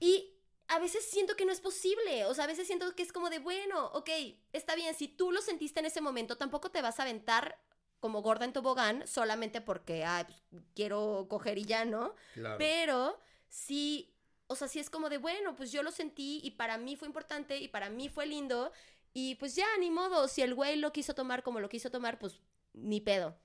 [0.02, 0.34] y
[0.70, 2.26] a veces siento que no es posible.
[2.26, 4.10] O sea, a veces siento que es como de, bueno, ok,
[4.54, 7.60] está bien, si tú lo sentiste en ese momento, tampoco te vas a aventar
[8.00, 12.16] como gorda en tobogán solamente porque, ay, pues, quiero coger y ya, ¿no?
[12.34, 12.58] claro.
[12.58, 14.16] Pero sí,
[14.48, 17.08] o sea, sí es como de, bueno, pues yo lo sentí y para mí fue
[17.08, 18.72] importante y para mí fue lindo.
[19.12, 22.20] Y pues ya, ni modo, si el güey lo quiso tomar como lo quiso tomar,
[22.20, 22.40] pues
[22.74, 23.36] ni pedo.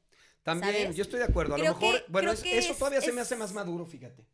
[0.42, 0.96] También, ¿sabes?
[0.96, 1.54] yo estoy de acuerdo.
[1.54, 3.86] A Creo lo mejor, que- bueno, es- eso es- todavía se me hace más maduro,
[3.86, 4.26] fíjate.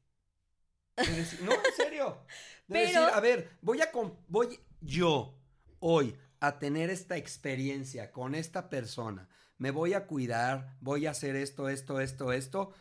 [0.96, 2.18] Decir- no, en serio.
[2.66, 3.90] De Pero- decir, a ver, voy a
[4.28, 5.34] voy yo
[5.80, 9.28] hoy a tener esta experiencia con esta persona.
[9.58, 12.72] Me voy a cuidar, voy a hacer esto, esto, esto, esto.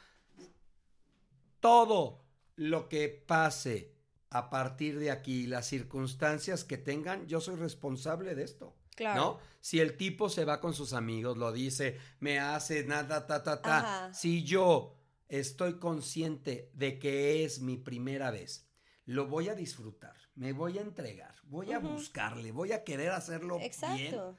[1.60, 2.24] Todo
[2.56, 3.94] lo que pase
[4.30, 8.76] a partir de aquí, las circunstancias que tengan, yo soy responsable de esto.
[9.16, 9.40] ¿No?
[9.62, 13.62] Si el tipo se va con sus amigos, lo dice, me hace nada, ta, ta,
[13.62, 13.78] ta.
[13.78, 14.14] Ajá.
[14.14, 14.99] Si yo
[15.30, 18.68] estoy consciente de que es mi primera vez,
[19.06, 23.58] lo voy a disfrutar, me voy a entregar, voy a buscarle, voy a querer hacerlo
[23.58, 23.68] bien.
[23.68, 24.38] Exacto.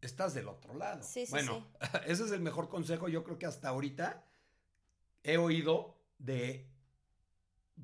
[0.00, 1.02] Estás del otro lado.
[1.02, 1.66] Sí, sí, bueno,
[2.06, 4.24] ese es el mejor consejo, yo creo que hasta ahorita
[5.22, 6.68] he oído de...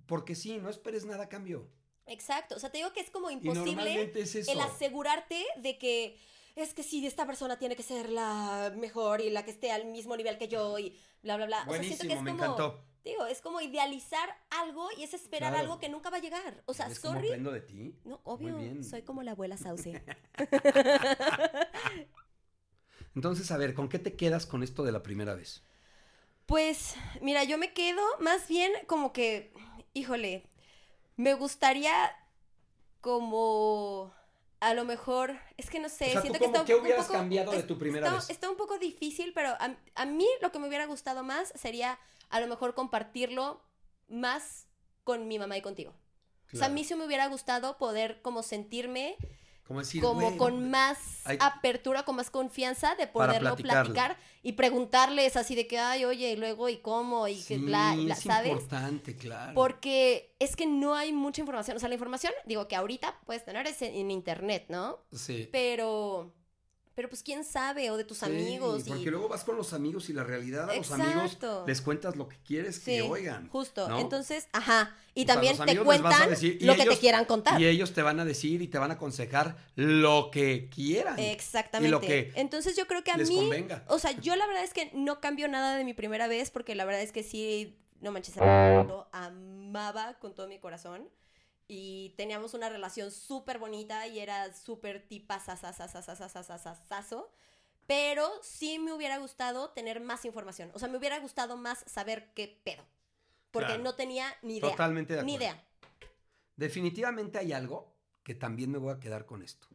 [0.07, 1.69] Porque sí, no esperes nada a cambio.
[2.07, 2.57] Exacto.
[2.57, 6.19] O sea, te digo que es como imposible es el asegurarte de que
[6.57, 9.87] es que sí, esta persona tiene que ser la mejor y la que esté al
[9.87, 11.65] mismo nivel que yo y bla, bla, bla.
[11.69, 12.85] O sea, siento que es me como, encantó.
[13.05, 15.65] digo, es como idealizar algo y es esperar Claro.
[15.65, 16.63] algo que nunca va a llegar.
[16.67, 17.29] O sea, ¿Ves cómo sorry.
[17.29, 17.95] aprendo de ti?
[18.05, 18.85] No, Muy obvio, bien.
[18.85, 20.03] soy como la abuela Sauce.
[23.15, 25.63] Entonces, a ver, ¿con qué te quedas con esto de la primera vez?
[26.47, 29.53] Pues, mira, yo me quedo más bien como que,
[29.95, 30.45] híjole,
[31.17, 32.13] me gustaría
[33.01, 34.13] como
[34.61, 36.75] a lo mejor, es que no sé, O sea, ¿tú siento que está un- qué
[36.75, 38.31] un hubieras poco- cambiado de tu primera está, vez?
[38.31, 41.99] Está un poco difícil, pero a, a mí lo que me hubiera gustado más sería
[42.29, 43.63] a lo mejor compartirlo
[44.09, 44.67] más
[45.05, 45.95] con mi mamá y contigo.
[46.53, 49.17] O sea, a mí sí me hubiera gustado poder como sentirme
[49.71, 55.37] Como decir, como con más hay- apertura, con más confianza de poderlo platicar y preguntarles
[55.37, 57.29] así de que, ay, oye, y luego, ¿y cómo?
[57.29, 58.51] Y que Sí, bla, y bla, es ¿sabes?
[58.51, 59.55] importante, claro.
[59.55, 61.77] Porque es que no hay mucha información.
[61.77, 64.99] O sea, la información, digo que ahorita puedes tener es en, en internet, ¿no?
[65.13, 65.49] Sí.
[65.53, 66.33] Pero,
[67.01, 68.83] pero pues quién sabe, o de tus Sí, amigos.
[68.87, 69.07] Porque y...
[69.07, 72.37] luego vas con los amigos y la realidad a los amigos les cuentas lo que
[72.47, 73.49] quieres Sí, que oigan.
[73.49, 73.89] justo.
[73.89, 73.99] ¿no?
[74.01, 74.95] Entonces, ajá.
[75.15, 77.59] Y O también te cuentan decir, lo que te quieran contar.
[77.59, 81.19] Y ellos te van a decir y te van a aconsejar lo que quieran.
[81.19, 81.89] Exactamente.
[81.89, 83.83] Y lo que Entonces yo creo que a les mí, convenga.
[83.89, 86.75] o sea, yo la verdad es que no cambio nada de mi primera vez porque
[86.75, 91.09] la verdad es que sí, no manches, lo amaba con todo mi corazón
[91.73, 95.41] y teníamos una relación súper bonita y era súper tipa
[97.87, 102.33] pero sí me hubiera gustado tener más información, o sea, me hubiera gustado más saber
[102.35, 102.83] qué pedo,
[103.53, 104.71] porque no tenía ni idea.
[104.71, 105.55] Totalmente de Ni acuerdo.
[105.55, 105.65] idea.
[106.57, 109.69] Definitivamente hay algo que también me voy a quedar con esto.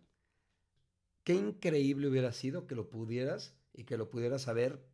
[1.23, 4.85] Qué increíble hubiera sido que lo pudieras y que lo pudieras haber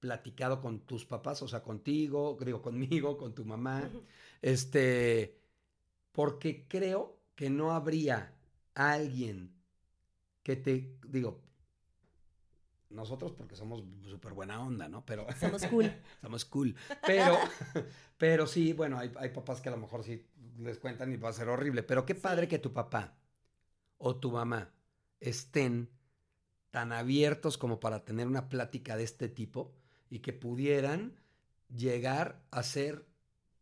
[0.00, 3.90] platicado con tus papás, o sea, contigo, digo, conmigo, con tu mamá.
[4.42, 5.43] Este,
[6.14, 8.32] porque creo que no habría
[8.74, 9.52] alguien
[10.44, 11.42] que te, digo,
[12.88, 15.04] nosotros porque somos súper buena onda, ¿no?
[15.04, 15.92] Pero Somos cool.
[16.22, 16.76] somos cool.
[17.04, 17.36] Pero,
[18.16, 20.24] pero sí, bueno, hay, hay papás que a lo mejor sí
[20.58, 21.82] les cuentan y va a ser horrible.
[21.82, 23.16] Pero qué padre que tu papá
[23.98, 24.70] o tu mamá
[25.18, 25.90] estén
[26.70, 29.74] tan abiertos como para tener una plática de este tipo
[30.10, 31.16] y que pudieran
[31.74, 33.04] llegar a ser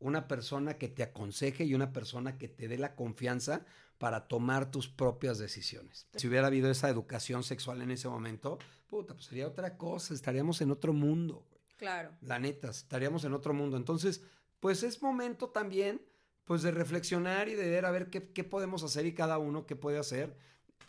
[0.02, 3.64] una persona que te aconseje y una persona que te dé la confianza
[3.98, 6.08] para tomar tus propias decisiones.
[6.16, 10.60] Si hubiera habido esa educación sexual en ese momento, puta, pues sería otra cosa, estaríamos
[10.60, 11.46] en otro mundo.
[11.48, 11.62] güey.
[11.76, 12.10] Claro.
[12.20, 13.76] La neta, estaríamos en otro mundo.
[13.76, 14.22] Entonces,
[14.58, 16.02] pues es momento también,
[16.44, 19.66] pues de reflexionar y de ver a ver qué, qué podemos hacer y cada uno
[19.66, 20.36] qué puede hacer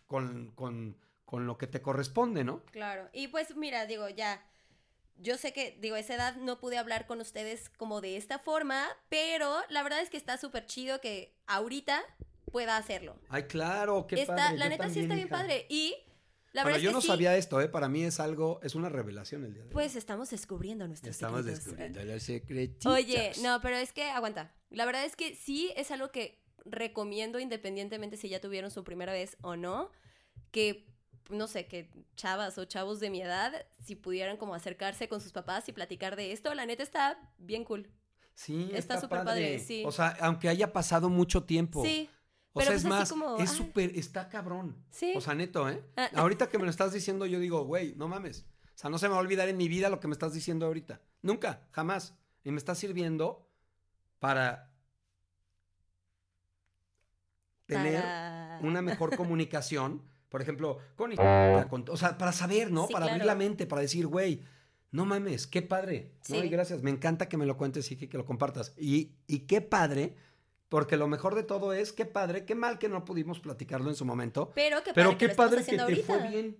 [0.08, 2.64] con, con, con lo que te corresponde, ¿no?
[2.72, 3.10] Claro.
[3.14, 4.44] Y pues mira, digo, ya.
[5.18, 8.40] Yo sé que, digo, a esa edad no pude hablar con ustedes como de esta
[8.40, 12.02] forma, pero la verdad es que está súper chido que ahorita
[12.52, 13.20] pueda hacerlo.
[13.30, 14.58] Ay, claro, qué está, padre.
[14.58, 15.38] la yo neta sí está bien hija.
[15.38, 15.66] padre.
[15.70, 15.96] Y
[16.52, 17.68] la verdad yo es que no sí, sabía esto, ¿eh?
[17.70, 19.74] Para mí es algo, es una revelación el día de hoy.
[19.74, 21.66] Pues estamos descubriendo nuestros Estamos secretos.
[21.66, 22.86] descubriendo los secretitos.
[22.94, 24.54] Oye, no, pero es que aguanta.
[24.70, 29.14] La verdad es que sí es algo que recomiendo independientemente si ya tuvieron su primera
[29.14, 29.92] vez o no,
[30.52, 30.86] que
[31.30, 35.32] no sé, que chavas o chavos de mi edad, si pudieran como acercarse con sus
[35.32, 37.90] papás y platicar de esto, la neta está bien cool.
[38.36, 39.26] Sí, está súper padre.
[39.26, 39.84] padre, sí.
[39.86, 41.84] O sea, aunque haya pasado mucho tiempo.
[41.84, 42.10] Sí,
[42.54, 43.58] O pero sea, pues es más, como, es ay.
[43.58, 44.76] súper, está cabrón.
[44.90, 45.14] sí.
[45.16, 45.84] O sea, neto, ¿eh?
[45.96, 46.10] Ah.
[46.16, 48.46] Ahorita que me lo estás diciendo, yo digo, güey, no mames.
[48.76, 50.34] O sea, no se me va a olvidar en mi vida lo que me estás
[50.34, 51.00] diciendo ahorita.
[51.22, 52.16] Nunca, jamás.
[52.44, 53.48] Y me está sirviendo
[54.20, 54.72] para
[57.66, 60.02] tener para- una mejor comunicación.
[60.34, 61.16] Por ejemplo, con,
[61.70, 62.88] con- O sea, para saber, ¿no?
[62.88, 64.42] Sí, para abrir la mente, para decir, güey,
[64.90, 66.14] no mames, qué padre.
[66.28, 66.40] ¿no?
[66.40, 66.48] Sí.
[66.48, 68.74] Y gracias, me encanta que me lo cuentes y que, que lo compartas.
[68.76, 70.16] Y, y qué padre,
[70.70, 73.96] porque lo mejor de todo es, qué padre, qué mal que no pudimos platicarlo en
[73.96, 74.52] su momento.
[74.56, 76.32] Pero qué Pero padre qué que lo estamos padre que te haciendo fue ahorita.
[76.32, 76.58] bien.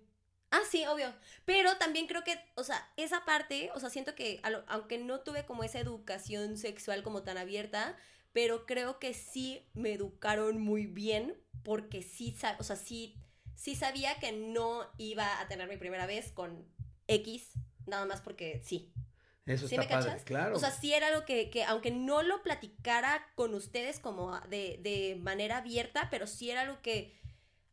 [0.52, 1.08] Ah, sí, obvio.
[1.46, 5.22] Pero también creo que, o sea, esa parte, o sea, siento que, lo- aunque no
[5.22, 7.98] tuve como esa educación sexual como tan abierta,
[8.34, 13.16] pero creo que sí me educaron muy bien, porque sí, o sea, sí,
[13.56, 16.66] sí sabía que no iba a tener mi primera vez con
[17.08, 17.52] X,
[17.86, 18.94] nada más porque sí.
[19.46, 20.24] Eso ¿Sí está me padre, cachas?
[20.24, 20.56] claro.
[20.56, 24.80] O sea, sí era algo que, que aunque no lo platicara con ustedes como de,
[24.82, 27.14] de manera abierta, pero sí era algo que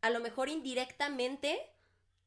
[0.03, 1.59] a lo mejor indirectamente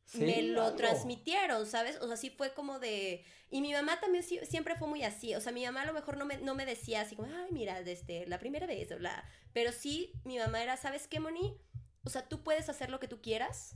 [0.05, 1.97] Sí, me lo transmitieron, ¿sabes?
[2.01, 3.25] O sea, sí fue como de...
[3.49, 5.33] Y mi mamá también sí- siempre fue muy así.
[5.35, 7.51] O sea, mi mamá a lo mejor no me, no me decía así como, ay,
[7.51, 9.27] mira, este, la primera vez o la...
[9.53, 11.57] Pero sí, mi mamá era, ¿sabes qué, Moni?
[12.05, 13.75] O sea, tú puedes hacer lo que tú quieras.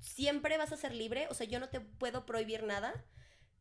[0.00, 1.28] Siempre vas a ser libre.
[1.30, 3.04] O sea, yo no te puedo prohibir nada.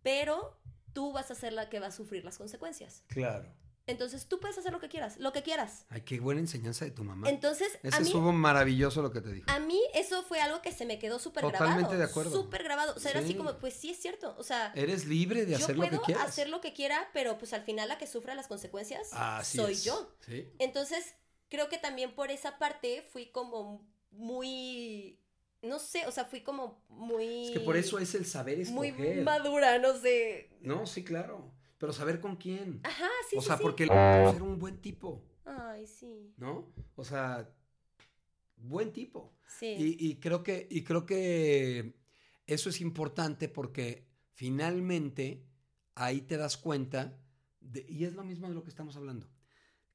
[0.03, 0.57] Pero
[0.93, 3.03] tú vas a ser la que va a sufrir las consecuencias.
[3.07, 3.51] Claro.
[3.86, 5.86] Entonces tú puedes hacer lo que quieras, lo que quieras.
[5.89, 7.28] Ay, qué buena enseñanza de tu mamá.
[7.28, 9.49] Entonces, Ese estuvo maravilloso lo que te dijo.
[9.49, 11.66] a mí eso fue algo que se me quedó súper grabado.
[11.66, 12.32] Totalmente de acuerdo.
[12.32, 12.93] Súper grabado.
[12.95, 13.36] O sea, era así Sí.
[13.36, 14.36] como, pues sí es cierto.
[14.38, 16.28] O sea, Eres libre de yo hacer lo puedo que quieras.
[16.28, 19.74] hacer lo que quiera, pero pues al final la que sufra las consecuencias Así soy
[19.74, 19.84] es.
[19.84, 20.16] yo.
[20.24, 20.47] Sí.
[20.60, 21.16] Entonces,
[21.49, 25.20] creo que también por esa parte fui como muy,
[25.62, 27.45] no sé, o sea, fui como muy...
[27.47, 29.24] Es que por eso es el saber Muy escoger.
[29.24, 30.49] madura, no sé.
[30.62, 31.51] No, sí, claro.
[31.78, 32.82] Pero saber con quién.
[32.84, 33.64] Ajá, sí, o sí, sea, sí.
[33.64, 36.34] porque el era un buen tipo, Ay, sí.
[36.38, 36.74] ¿no?
[36.95, 37.49] O sea,
[38.57, 39.34] buen tipo.
[39.47, 39.76] Sí.
[39.78, 41.95] Y, y creo que, y creo que
[42.47, 45.45] eso es importante porque finalmente
[45.95, 47.18] ahí te das cuenta,
[47.62, 49.30] de- y es lo mismo de lo que estamos hablando,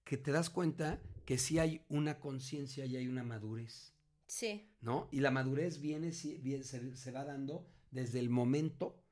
[0.05, 3.94] que te das cuenta que sí hay una conciencia y hay una madurez,
[4.27, 4.69] Sí.
[4.81, 5.09] ¿no?
[5.13, 9.03] Y la madurez viene, se, se va dando desde el momento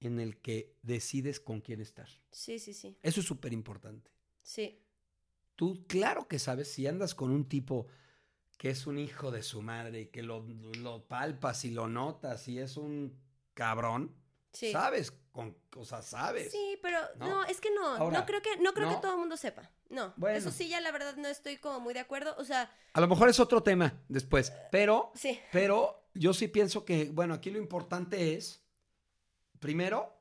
[0.00, 2.08] en el que decides con quién estar.
[2.30, 2.96] Sí, sí, sí.
[3.02, 4.10] Eso es súper importante.
[4.42, 4.82] Sí.
[5.56, 7.86] Tú, claro que sabes, si andas con un tipo
[8.56, 10.46] que es un hijo de su madre y que lo,
[10.78, 13.18] lo palpas y lo notas y es un
[13.54, 14.14] cabrón,
[14.52, 14.72] Sí.
[14.72, 16.50] sabes, con, o sea, sabes.
[16.50, 17.28] Sí, pero ¿No?
[17.28, 17.44] ¿no?
[17.44, 18.96] es que no, Ahora, no creo que no creo no.
[18.96, 19.70] que todo el mundo sepa.
[19.88, 20.36] No, Bueno.
[20.36, 23.08] eso sí ya la verdad no estoy como muy de acuerdo, o sea, A lo
[23.08, 25.38] mejor es otro tema después, pero, sí.
[25.52, 28.62] pero yo sí pienso que, bueno, aquí lo importante es,
[29.58, 30.16] primero,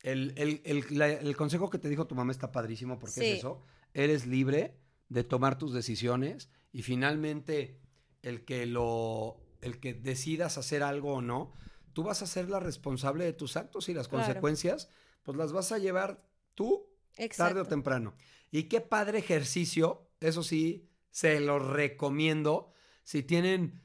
[0.00, 3.26] el, el- el- la- el consejo que te dijo tu mamá está padrísimo porque Sí.
[3.32, 3.62] es eso,
[3.94, 4.76] eres libre
[5.08, 7.80] de tomar tus decisiones y finalmente
[8.22, 11.52] el que lo, el que decidas hacer algo o no,
[11.94, 14.24] tú vas a ser la responsable de tus actos y las Claro.
[14.26, 14.90] consecuencias,
[15.22, 16.22] pues las vas a llevar
[16.54, 16.86] tú
[17.36, 18.14] tarde o temprano.
[18.50, 22.72] Y qué padre ejercicio, eso sí, se lo recomiendo.
[23.04, 23.80] Si tienen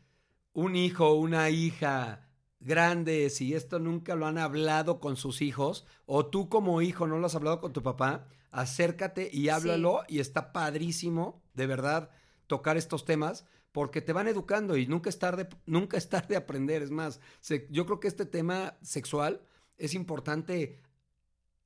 [0.53, 2.27] un hijo o una hija
[2.59, 7.17] grande, si esto nunca lo han hablado con sus hijos, o tú como hijo no
[7.19, 12.09] lo has hablado con tu papá, acércate y háblalo y está padrísimo, de verdad,
[12.47, 13.45] tocar estos temas.
[13.71, 16.81] Porque te van educando y nunca es tarde, nunca es tarde aprender.
[16.81, 19.41] Es más, se- yo creo que este tema sexual
[19.77, 20.81] es importante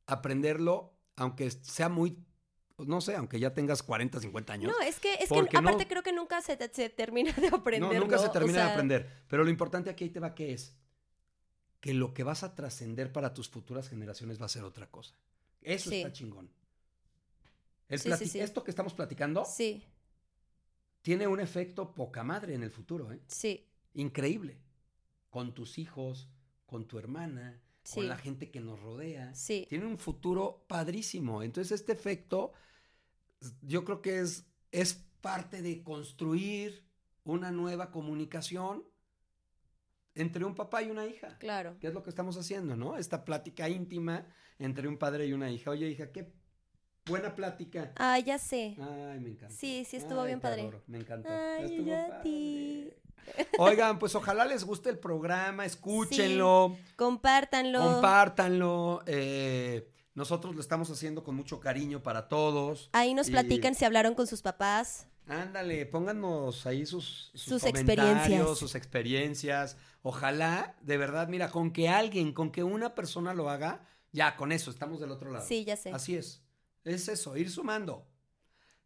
[0.05, 2.17] aprenderlo, aunque sea muy,
[2.77, 4.71] no sé, aunque ya tengas 40, 50 años.
[4.71, 7.47] No, es que es que no- aparte creo que nunca se, te- se termina de
[7.47, 7.93] aprender.
[7.93, 9.23] No, nunca se termina de aprender.
[9.27, 10.75] Pero lo importante aquí ahí te va que es
[11.79, 15.15] que lo que vas a trascender para tus futuras generaciones va a ser otra cosa.
[15.61, 15.97] Eso Sí.
[15.97, 16.49] está chingón.
[17.89, 18.39] El Sí, sí, plati- sí.
[18.39, 19.85] Esto que estamos platicando Sí,
[21.03, 23.21] tiene un efecto poca madre en el futuro, ¿eh?
[23.27, 24.59] sí, Increíble.
[25.29, 26.29] Con tus hijos,
[26.65, 27.95] con tu hermana, sí.
[27.95, 29.35] con la gente que nos rodea.
[29.35, 29.67] Sí.
[29.69, 31.43] Tiene un futuro padrísimo.
[31.43, 32.53] Entonces, este efecto,
[33.61, 36.87] yo creo que es, es parte de construir
[37.23, 38.83] una nueva comunicación
[40.15, 41.37] entre un papá y una hija.
[41.37, 41.77] Claro.
[41.79, 42.97] Que es lo que estamos haciendo, ¿no?
[42.97, 44.27] Esta plática íntima
[44.59, 45.71] entre un padre y una hija.
[45.71, 46.33] Oye, hija, qué
[47.05, 47.91] buena plática.
[47.97, 48.75] Ah, ya sé.
[48.79, 49.53] Ay, me encanta.
[49.53, 50.61] Sí, sí estuvo Ay, bien padre.
[50.61, 51.29] adoro, Me encantó.
[51.29, 52.23] Ay, Estuvo yo a padre.
[52.23, 52.89] ti.
[53.57, 56.75] Oigan, pues ojalá les guste el programa, escúchenlo.
[56.95, 57.79] Compártanlo.
[57.81, 59.01] Compártanlo.
[59.05, 62.89] eh, nosotros lo estamos haciendo con mucho cariño para todos.
[62.93, 65.07] Ahí nos Y- platican si hablaron con sus papás.
[65.25, 68.57] Ándale, pónganos ahí sus, sus, Sus comentarios, experiencias.
[68.57, 69.77] sus experiencias.
[70.01, 74.51] Ojalá, de verdad, mira, con que alguien, con que una persona lo haga, ya con
[74.51, 75.45] eso, estamos del otro lado.
[75.47, 75.91] Sí, ya sé.
[75.93, 76.43] Así es.
[76.83, 78.07] Es eso, ir sumando,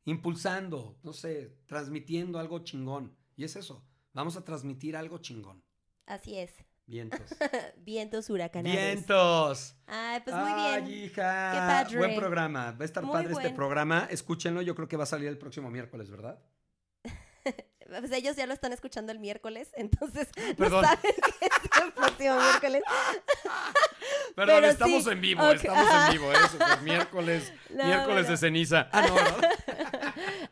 [0.06, 3.16] impulsando, no sé, transmitiendo algo chingón.
[3.36, 3.84] Y es eso,
[4.14, 5.64] vamos a transmitir algo chingón.
[6.06, 6.52] Así es.
[6.86, 7.20] Vientos.
[7.78, 8.78] Vientos huracanados.
[8.80, 9.76] Vientos.
[9.88, 11.04] Ay, pues muy Ay, bien.
[11.04, 11.52] hija.
[11.52, 11.98] Qué padre.
[11.98, 12.72] Buen programa.
[12.72, 14.08] Va a estar Muy padre este programa.
[14.10, 14.62] Escúchenlo.
[14.62, 16.40] Yo creo que va a salir el próximo miércoles, ¿verdad?
[17.88, 20.28] Pues ellos ya lo están escuchando el miércoles, entonces
[20.58, 20.82] Perdón.
[20.82, 22.84] no saben que es el próximo miércoles.
[24.38, 25.52] Perdón, Pero estamos sí, en vivo.
[25.52, 26.32] Estamos en vivo.
[26.32, 26.38] ¿eh?
[26.84, 27.52] Miércoles.
[27.72, 28.30] No, miércoles bueno.
[28.30, 28.88] de ceniza.
[28.92, 29.52] Ah, no, ¿verdad?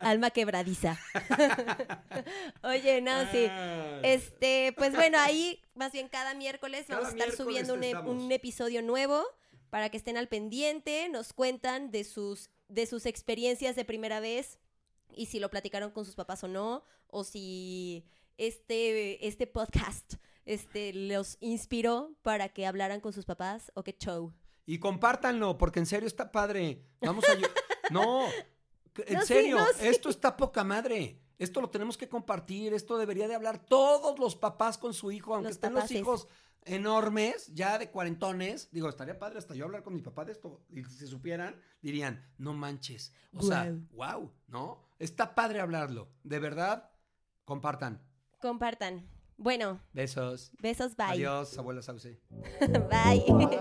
[0.00, 0.98] Alma quebradiza.
[2.64, 3.46] Oye, no, sí.
[3.48, 4.00] Ay.
[4.02, 7.84] Este, pues bueno, ahí más bien cada miércoles Cada vamos a estar miércoles subiendo un,
[7.84, 9.24] e- un episodio nuevo
[9.70, 14.58] para que estén al pendiente, nos cuentan de sus, de sus experiencias de primera vez
[15.14, 18.04] y si lo platicaron con sus papás o no, o si
[18.36, 20.14] este, este podcast
[20.46, 24.32] este, los inspiró para que hablaran con sus papás o qué show.
[24.64, 26.86] Y compártanlo, porque en serio está padre.
[27.00, 27.34] Vamos a.
[27.92, 28.26] no,
[29.04, 29.86] en No, sí, serio, no, sí.
[29.86, 31.20] esto está poca madre.
[31.38, 32.72] Esto lo tenemos que compartir.
[32.72, 36.28] Esto debería de hablar todos los papás con su hijo, aunque Los estén los hijos
[36.64, 38.70] enormes, ya de cuarentones.
[38.72, 40.64] Digo, estaría padre hasta yo hablar con mi papá de esto.
[40.70, 43.12] Y si supieran, dirían, no manches.
[43.34, 44.82] O sea, wow, ¿no?
[44.98, 46.08] Está padre hablarlo.
[46.24, 46.90] De verdad,
[47.44, 48.02] compartan.
[48.40, 49.06] Compartan.
[49.38, 49.80] Bueno.
[49.92, 50.50] Besos.
[50.60, 51.06] Besos, bye.
[51.08, 52.18] Adiós, abuelo Sauce.
[52.60, 53.24] bye.
[53.28, 53.58] bye.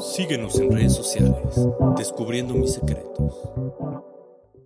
[0.00, 1.66] Síguenos en redes sociales,
[1.96, 3.34] descubriendo mis secretos.